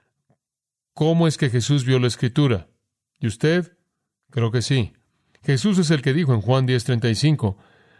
cómo 0.94 1.28
es 1.28 1.36
que 1.36 1.50
Jesús 1.50 1.84
vio 1.84 1.98
la 1.98 2.06
escritura. 2.06 2.68
¿Y 3.20 3.26
usted? 3.26 3.76
Creo 4.30 4.50
que 4.50 4.62
sí. 4.62 4.94
Jesús 5.42 5.78
es 5.78 5.90
el 5.90 6.02
que 6.02 6.12
dijo 6.12 6.34
en 6.34 6.40
Juan 6.40 6.66
10:35, 6.66 7.56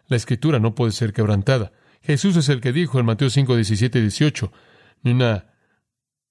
la 0.06 0.16
escritura 0.16 0.58
no 0.58 0.74
puede 0.74 0.92
ser 0.92 1.12
quebrantada. 1.12 1.72
Jesús 2.00 2.36
es 2.36 2.48
el 2.48 2.60
que 2.60 2.72
dijo 2.72 2.98
en 2.98 3.06
Mateo 3.06 3.30
5, 3.30 3.54
17 3.54 3.98
y 3.98 4.02
18, 4.02 4.52
ni 5.02 5.12
una 5.12 5.52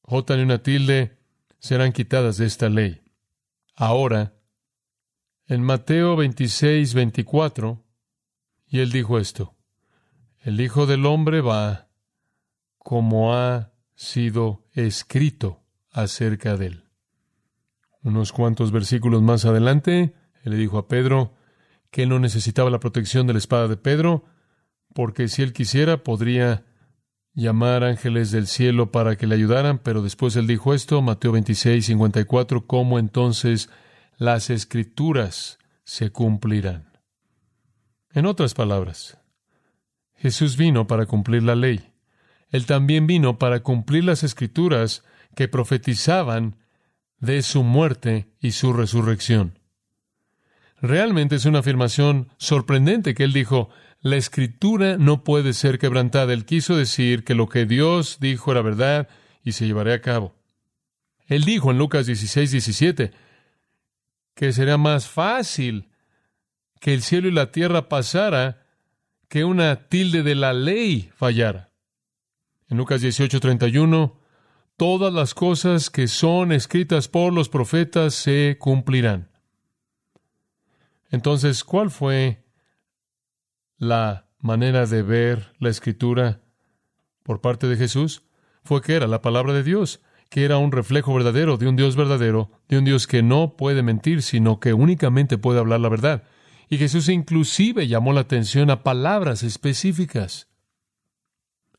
J 0.01 0.35
ni 0.37 0.43
una 0.43 0.63
tilde 0.63 1.17
serán 1.59 1.91
quitadas 1.91 2.37
de 2.37 2.45
esta 2.45 2.69
ley. 2.69 3.01
Ahora, 3.75 4.33
en 5.47 5.61
Mateo 5.63 6.15
26, 6.15 6.93
24, 6.93 7.85
y 8.67 8.79
él 8.79 8.91
dijo 8.91 9.19
esto, 9.19 9.55
el 10.39 10.59
Hijo 10.61 10.85
del 10.85 11.05
Hombre 11.05 11.41
va 11.41 11.84
como 12.85 13.33
ha 13.33 13.73
sido 13.95 14.67
escrito 14.73 15.63
acerca 15.91 16.55
de 16.55 16.67
él. 16.67 16.83
Unos 18.03 18.31
cuantos 18.31 18.71
versículos 18.71 19.23
más 19.23 19.43
adelante, 19.45 20.13
él 20.43 20.51
le 20.51 20.57
dijo 20.57 20.77
a 20.77 20.87
Pedro 20.87 21.33
que 21.89 22.03
él 22.03 22.09
no 22.09 22.19
necesitaba 22.19 22.69
la 22.69 22.79
protección 22.79 23.25
de 23.25 23.33
la 23.33 23.39
espada 23.39 23.67
de 23.67 23.77
Pedro, 23.77 24.25
porque 24.93 25.29
si 25.29 25.41
él 25.41 25.51
quisiera 25.51 26.03
podría 26.03 26.63
llamar 27.33 27.83
ángeles 27.83 28.29
del 28.29 28.45
cielo 28.45 28.91
para 28.91 29.15
que 29.15 29.25
le 29.25 29.33
ayudaran, 29.33 29.79
pero 29.79 30.03
después 30.03 30.35
él 30.35 30.45
dijo 30.45 30.75
esto, 30.75 31.01
Mateo 31.01 31.31
26, 31.31 31.87
54, 31.87 32.67
cómo 32.67 32.99
entonces 32.99 33.67
las 34.19 34.51
escrituras 34.51 35.57
se 35.85 36.11
cumplirán. 36.11 36.91
En 38.11 38.27
otras 38.27 38.53
palabras, 38.53 39.17
Jesús 40.13 40.55
vino 40.55 40.85
para 40.85 41.07
cumplir 41.07 41.41
la 41.41 41.55
ley. 41.55 41.94
Él 42.49 42.65
también 42.65 43.07
vino 43.07 43.37
para 43.39 43.61
cumplir 43.61 44.03
las 44.03 44.23
escrituras 44.23 45.03
que 45.35 45.47
profetizaban 45.47 46.57
de 47.19 47.41
su 47.41 47.63
muerte 47.63 48.27
y 48.39 48.51
su 48.51 48.73
resurrección. 48.73 49.59
Realmente 50.81 51.35
es 51.35 51.45
una 51.45 51.59
afirmación 51.59 52.29
sorprendente 52.37 53.13
que 53.13 53.23
él 53.23 53.33
dijo, 53.33 53.69
la 54.01 54.17
escritura 54.17 54.97
no 54.97 55.23
puede 55.23 55.53
ser 55.53 55.79
quebrantada. 55.79 56.33
Él 56.33 56.45
quiso 56.45 56.75
decir 56.75 57.23
que 57.23 57.33
lo 57.33 57.49
que 57.49 57.65
Dios 57.65 58.17
dijo 58.19 58.51
era 58.51 58.61
verdad 58.61 59.07
y 59.43 59.53
se 59.53 59.65
llevaría 59.65 59.95
a 59.95 60.01
cabo. 60.01 60.35
Él 61.27 61.43
dijo 61.43 61.71
en 61.71 61.77
Lucas 61.77 62.05
16, 62.05 62.51
17 62.51 63.11
que 64.35 64.51
sería 64.51 64.77
más 64.77 65.07
fácil 65.07 65.89
que 66.79 66.93
el 66.93 67.01
cielo 67.01 67.29
y 67.29 67.31
la 67.31 67.51
tierra 67.51 67.89
pasara 67.89 68.65
que 69.29 69.43
una 69.43 69.87
tilde 69.87 70.23
de 70.23 70.35
la 70.35 70.53
ley 70.53 71.09
fallara. 71.15 71.71
En 72.67 72.77
Lucas 72.77 73.01
18, 73.01 73.39
31, 73.39 74.19
todas 74.75 75.13
las 75.13 75.33
cosas 75.35 75.89
que 75.89 76.07
son 76.07 76.51
escritas 76.51 77.07
por 77.07 77.31
los 77.31 77.47
profetas 77.47 78.15
se 78.15 78.57
cumplirán. 78.59 79.29
Entonces, 81.11 81.63
¿cuál 81.63 81.91
fue 81.91 82.43
la 83.77 84.27
manera 84.39 84.85
de 84.85 85.03
ver 85.03 85.53
la 85.59 85.69
escritura 85.69 86.41
por 87.23 87.41
parte 87.41 87.67
de 87.67 87.77
Jesús 87.77 88.23
fue 88.63 88.81
que 88.81 88.95
era 88.95 89.07
la 89.07 89.21
palabra 89.21 89.53
de 89.53 89.63
Dios, 89.63 90.01
que 90.29 90.43
era 90.43 90.57
un 90.57 90.71
reflejo 90.71 91.13
verdadero 91.13 91.57
de 91.57 91.67
un 91.67 91.75
Dios 91.75 91.95
verdadero, 91.95 92.49
de 92.67 92.79
un 92.79 92.85
Dios 92.85 93.05
que 93.05 93.21
no 93.21 93.55
puede 93.57 93.83
mentir, 93.83 94.23
sino 94.23 94.59
que 94.59 94.73
únicamente 94.73 95.37
puede 95.37 95.59
hablar 95.59 95.79
la 95.81 95.89
verdad. 95.89 96.23
Y 96.67 96.77
Jesús 96.79 97.09
inclusive 97.09 97.87
llamó 97.87 98.11
la 98.11 98.21
atención 98.21 98.71
a 98.71 98.81
palabras 98.81 99.43
específicas. 99.43 100.47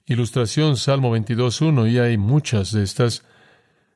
Ilustración 0.09 0.77
Salmo 0.77 1.17
22.1, 1.17 1.91
y 1.91 1.99
hay 1.99 2.17
muchas 2.17 2.71
de 2.71 2.85
estas. 2.85 3.25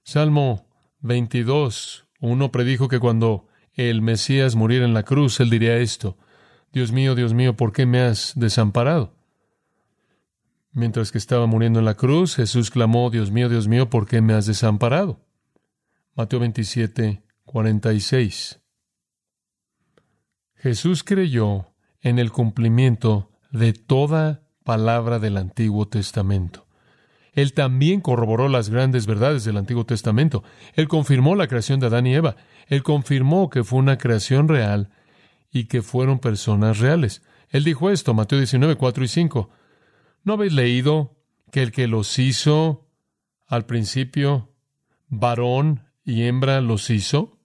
Salmo 0.02 0.66
22.1 1.02 2.50
predijo 2.50 2.88
que 2.88 2.98
cuando 2.98 3.46
el 3.74 4.02
Mesías 4.02 4.56
muriera 4.56 4.84
en 4.84 4.92
la 4.92 5.04
cruz, 5.04 5.38
él 5.38 5.50
diría 5.50 5.76
esto, 5.76 6.18
Dios 6.72 6.90
mío, 6.90 7.14
Dios 7.14 7.32
mío, 7.32 7.56
¿por 7.56 7.72
qué 7.72 7.86
me 7.86 8.00
has 8.00 8.32
desamparado? 8.34 9.14
Mientras 10.72 11.12
que 11.12 11.18
estaba 11.18 11.46
muriendo 11.46 11.78
en 11.78 11.84
la 11.84 11.94
cruz, 11.94 12.34
Jesús 12.34 12.72
clamó, 12.72 13.10
Dios 13.10 13.30
mío, 13.30 13.48
Dios 13.48 13.68
mío, 13.68 13.88
¿por 13.88 14.08
qué 14.08 14.20
me 14.20 14.34
has 14.34 14.46
desamparado? 14.46 15.20
Mateo 16.16 16.40
27, 16.40 17.22
46. 17.44 18.60
Jesús 20.56 21.04
creyó 21.04 21.68
en 22.00 22.18
el 22.18 22.32
cumplimiento 22.32 23.30
de 23.52 23.72
toda 23.72 24.42
palabra 24.64 25.18
del 25.18 25.36
Antiguo 25.36 25.88
Testamento. 25.88 26.66
Él 27.32 27.52
también 27.52 28.00
corroboró 28.00 28.48
las 28.48 28.70
grandes 28.70 29.06
verdades 29.06 29.44
del 29.44 29.56
Antiguo 29.56 29.84
Testamento. 29.86 30.42
Él 30.74 30.88
confirmó 30.88 31.36
la 31.36 31.46
creación 31.46 31.80
de 31.80 31.86
Adán 31.86 32.06
y 32.06 32.14
Eva. 32.14 32.36
Él 32.66 32.82
confirmó 32.82 33.50
que 33.50 33.64
fue 33.64 33.78
una 33.78 33.98
creación 33.98 34.48
real 34.48 34.90
y 35.52 35.64
que 35.64 35.82
fueron 35.82 36.18
personas 36.18 36.78
reales. 36.78 37.22
Él 37.48 37.64
dijo 37.64 37.90
esto, 37.90 38.14
Mateo 38.14 38.38
19, 38.38 38.76
4 38.76 39.04
y 39.04 39.08
5. 39.08 39.50
¿No 40.24 40.34
habéis 40.34 40.52
leído 40.52 41.16
que 41.50 41.62
el 41.62 41.72
que 41.72 41.86
los 41.86 42.18
hizo 42.18 42.86
al 43.46 43.66
principio, 43.66 44.52
varón 45.08 45.84
y 46.04 46.24
hembra 46.24 46.60
los 46.60 46.90
hizo? 46.90 47.38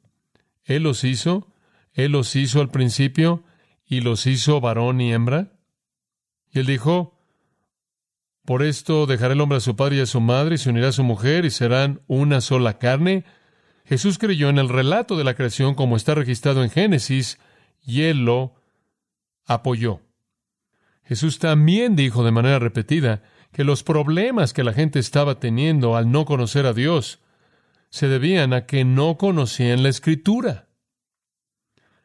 Él 0.64 0.84
los 0.84 1.04
hizo, 1.04 1.48
él 1.94 2.12
los 2.12 2.36
hizo 2.36 2.62
al 2.62 2.70
principio 2.70 3.44
y 3.88 4.02
los 4.02 4.28
hizo 4.28 4.60
varón 4.62 5.00
y 5.02 5.14
hembra. 5.14 5.54
Y 6.56 6.60
él 6.60 6.66
dijo, 6.68 7.14
por 8.46 8.64
esto 8.64 9.08
dejará 9.08 9.34
el 9.34 9.42
hombre 9.42 9.58
a 9.58 9.62
su 9.62 9.76
padre 9.76 9.98
y 9.98 10.00
a 10.00 10.06
su 10.06 10.22
madre 10.22 10.56
y 10.56 10.58
se 10.58 10.70
unirá 10.70 10.88
a 10.88 10.94
su 10.94 11.04
mujer 11.04 11.44
y 11.44 11.52
serán 11.52 12.02
una 12.08 12.40
sola 12.40 12.80
carne. 12.80 13.26
Jesús 13.84 14.18
creyó 14.18 14.48
en 14.48 14.58
el 14.58 14.70
relato 14.70 15.18
de 15.18 15.26
la 15.26 15.34
creación 15.34 15.76
como 15.76 15.98
está 15.98 16.16
registrado 16.16 16.64
en 16.64 16.70
Génesis 16.70 17.40
y 17.86 18.04
él 18.04 18.24
lo 18.24 18.56
apoyó. 19.46 20.00
Jesús 21.04 21.40
también 21.40 21.98
dijo 21.98 22.24
de 22.24 22.32
manera 22.32 22.58
repetida 22.58 23.22
que 23.52 23.66
los 23.66 23.84
problemas 23.84 24.54
que 24.54 24.64
la 24.64 24.72
gente 24.72 25.00
estaba 25.00 25.42
teniendo 25.42 25.98
al 25.98 26.10
no 26.10 26.24
conocer 26.24 26.66
a 26.68 26.74
Dios 26.74 27.20
se 27.90 28.08
debían 28.08 28.54
a 28.54 28.66
que 28.66 28.86
no 28.86 29.18
conocían 29.18 29.84
la 29.84 29.90
Escritura. 29.90 30.70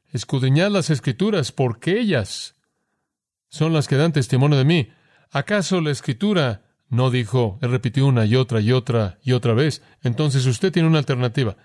Escudriñad 0.08 0.72
las 0.72 0.90
Escrituras 0.90 1.52
porque 1.52 2.00
ellas 2.00 2.56
son 3.50 3.72
las 3.72 3.88
que 3.88 3.96
dan 3.96 4.12
testimonio 4.12 4.56
de 4.56 4.64
mí. 4.64 4.88
¿Acaso 5.30 5.80
la 5.80 5.90
Escritura 5.90 6.62
no 6.88 7.10
dijo, 7.10 7.58
él 7.60 7.70
repitió 7.70 8.06
una 8.06 8.24
y 8.24 8.36
otra 8.36 8.60
y 8.60 8.72
otra 8.72 9.18
y 9.22 9.32
otra 9.32 9.52
vez? 9.52 9.82
Entonces 10.02 10.46
usted 10.46 10.72
tiene 10.72 10.88
una 10.88 10.98
alternativa. 10.98 11.56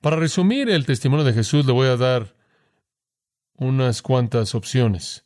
Para 0.00 0.16
resumir 0.16 0.70
el 0.70 0.86
testimonio 0.86 1.24
de 1.24 1.32
Jesús 1.32 1.66
le 1.66 1.72
voy 1.72 1.88
a 1.88 1.96
dar 1.96 2.36
unas 3.54 4.02
cuantas 4.02 4.54
opciones. 4.54 5.24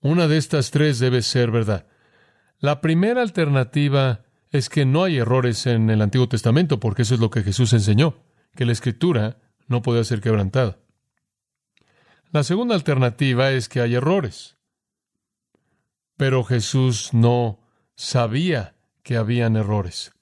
Una 0.00 0.28
de 0.28 0.36
estas 0.36 0.70
tres 0.70 0.98
debe 0.98 1.22
ser 1.22 1.50
verdad. 1.50 1.86
La 2.58 2.80
primera 2.80 3.22
alternativa 3.22 4.24
es 4.50 4.68
que 4.68 4.84
no 4.84 5.04
hay 5.04 5.18
errores 5.18 5.66
en 5.66 5.90
el 5.90 6.02
Antiguo 6.02 6.28
Testamento, 6.28 6.80
porque 6.80 7.02
eso 7.02 7.14
es 7.14 7.20
lo 7.20 7.30
que 7.30 7.42
Jesús 7.42 7.72
enseñó, 7.72 8.22
que 8.54 8.64
la 8.64 8.72
escritura 8.72 9.38
no 9.68 9.82
puede 9.82 10.04
ser 10.04 10.20
quebrantada. 10.20 10.78
La 12.32 12.42
segunda 12.42 12.74
alternativa 12.74 13.50
es 13.50 13.68
que 13.68 13.80
hay 13.80 13.94
errores. 13.94 14.56
Pero 16.16 16.44
Jesús 16.44 17.10
no 17.12 17.60
sabía 17.94 18.74
que 19.02 19.16
habían 19.16 19.56
errores. 19.56 20.12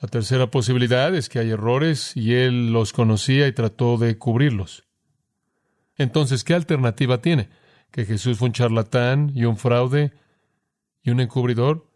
La 0.00 0.08
tercera 0.08 0.50
posibilidad 0.50 1.14
es 1.14 1.28
que 1.28 1.38
hay 1.38 1.50
errores 1.50 2.16
y 2.16 2.34
él 2.34 2.72
los 2.72 2.92
conocía 2.92 3.46
y 3.46 3.52
trató 3.52 3.98
de 3.98 4.18
cubrirlos. 4.18 4.84
Entonces, 5.96 6.42
¿qué 6.42 6.54
alternativa 6.54 7.20
tiene? 7.20 7.50
¿Que 7.92 8.04
Jesús 8.04 8.38
fue 8.38 8.48
un 8.48 8.52
charlatán 8.52 9.30
y 9.34 9.44
un 9.44 9.56
fraude 9.56 10.12
y 11.02 11.10
un 11.10 11.20
encubridor? 11.20 11.86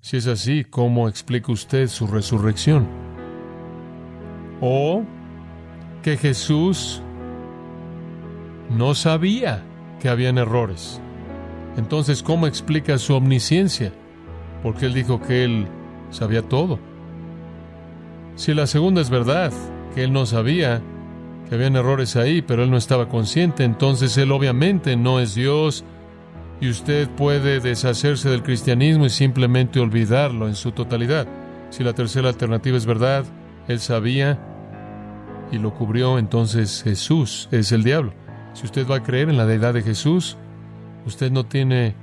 Si 0.00 0.16
es 0.16 0.26
así, 0.26 0.64
¿cómo 0.64 1.08
explica 1.08 1.52
usted 1.52 1.88
su 1.88 2.06
resurrección? 2.06 2.88
¿O 4.62 5.04
que 6.02 6.16
Jesús 6.16 7.02
no 8.70 8.94
sabía 8.94 9.62
que 10.00 10.08
habían 10.08 10.38
errores? 10.38 11.00
Entonces, 11.76 12.22
¿cómo 12.22 12.46
explica 12.46 12.98
su 12.98 13.14
omnisciencia? 13.14 13.92
Porque 14.62 14.86
él 14.86 14.94
dijo 14.94 15.20
que 15.20 15.44
él 15.44 15.66
sabía 16.10 16.42
todo. 16.42 16.78
Si 18.34 18.54
la 18.54 18.66
segunda 18.66 19.00
es 19.00 19.10
verdad, 19.10 19.52
que 19.94 20.04
él 20.04 20.12
no 20.12 20.26
sabía 20.26 20.80
que 21.48 21.54
habían 21.54 21.76
errores 21.76 22.16
ahí, 22.16 22.42
pero 22.42 22.62
él 22.62 22.70
no 22.70 22.76
estaba 22.76 23.08
consciente, 23.08 23.64
entonces 23.64 24.16
él 24.16 24.32
obviamente 24.32 24.96
no 24.96 25.20
es 25.20 25.34
Dios 25.34 25.84
y 26.60 26.68
usted 26.68 27.08
puede 27.10 27.60
deshacerse 27.60 28.28
del 28.28 28.42
cristianismo 28.42 29.06
y 29.06 29.10
simplemente 29.10 29.80
olvidarlo 29.80 30.46
en 30.46 30.54
su 30.54 30.72
totalidad. 30.72 31.26
Si 31.70 31.82
la 31.82 31.92
tercera 31.92 32.28
alternativa 32.28 32.76
es 32.76 32.86
verdad, 32.86 33.24
él 33.66 33.80
sabía 33.80 34.38
y 35.50 35.58
lo 35.58 35.74
cubrió, 35.74 36.18
entonces 36.18 36.82
Jesús 36.82 37.48
es 37.50 37.72
el 37.72 37.82
diablo. 37.82 38.12
Si 38.54 38.64
usted 38.64 38.86
va 38.86 38.96
a 38.96 39.02
creer 39.02 39.28
en 39.28 39.36
la 39.36 39.46
deidad 39.46 39.74
de 39.74 39.82
Jesús, 39.82 40.36
usted 41.06 41.30
no 41.30 41.46
tiene 41.46 41.94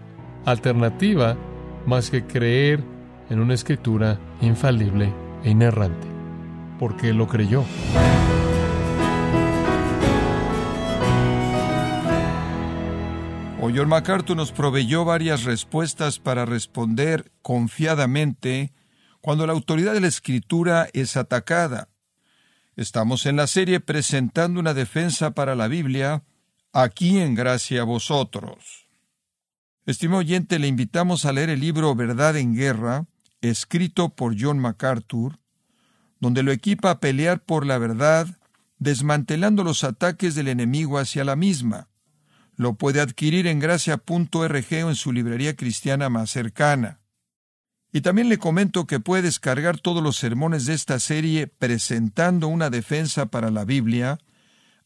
alternativa 0.45 1.37
más 1.85 2.09
que 2.09 2.25
creer 2.25 2.83
en 3.29 3.39
una 3.39 3.53
escritura 3.53 4.19
infalible 4.41 5.13
e 5.43 5.49
inerrante, 5.49 6.07
porque 6.79 7.13
lo 7.13 7.27
creyó. 7.27 7.63
O 13.59 13.69
John 13.75 13.89
nos 14.37 14.51
proveyó 14.51 15.03
varias 15.03 15.43
respuestas 15.43 16.19
para 16.19 16.45
responder 16.45 17.31
confiadamente 17.41 18.71
cuando 19.19 19.45
la 19.45 19.53
autoridad 19.53 19.93
de 19.93 19.99
la 19.99 20.07
escritura 20.07 20.87
es 20.93 21.17
atacada. 21.17 21.89
Estamos 22.77 23.25
en 23.25 23.35
la 23.35 23.47
serie 23.47 23.79
presentando 23.81 24.59
una 24.59 24.73
defensa 24.73 25.31
para 25.31 25.55
la 25.55 25.67
Biblia, 25.67 26.23
aquí 26.83 27.17
en 27.17 27.33
gracia 27.33 27.81
a 27.81 27.85
vosotros. 27.85 28.87
Estimado 29.87 30.19
oyente, 30.19 30.59
le 30.59 30.67
invitamos 30.67 31.25
a 31.25 31.33
leer 31.33 31.49
el 31.49 31.59
libro 31.59 31.95
Verdad 31.95 32.37
en 32.37 32.53
Guerra, 32.53 33.07
escrito 33.41 34.09
por 34.09 34.35
John 34.39 34.59
MacArthur, 34.59 35.39
donde 36.19 36.43
lo 36.43 36.51
equipa 36.51 36.91
a 36.91 36.99
pelear 36.99 37.43
por 37.43 37.65
la 37.65 37.79
verdad, 37.79 38.27
desmantelando 38.77 39.63
los 39.63 39.83
ataques 39.83 40.35
del 40.35 40.49
enemigo 40.49 40.99
hacia 40.99 41.23
la 41.23 41.35
misma. 41.35 41.89
Lo 42.55 42.75
puede 42.75 43.01
adquirir 43.01 43.47
en 43.47 43.59
gracia.org 43.59 44.67
o 44.85 44.89
en 44.89 44.95
su 44.95 45.11
librería 45.11 45.55
cristiana 45.55 46.09
más 46.09 46.29
cercana. 46.29 46.99
Y 47.91 48.01
también 48.01 48.29
le 48.29 48.37
comento 48.37 48.85
que 48.85 48.99
puede 48.99 49.23
descargar 49.23 49.79
todos 49.79 50.03
los 50.03 50.17
sermones 50.17 50.65
de 50.65 50.75
esta 50.75 50.99
serie 50.99 51.47
presentando 51.47 52.47
una 52.47 52.69
defensa 52.69 53.25
para 53.25 53.49
la 53.49 53.65
Biblia, 53.65 54.19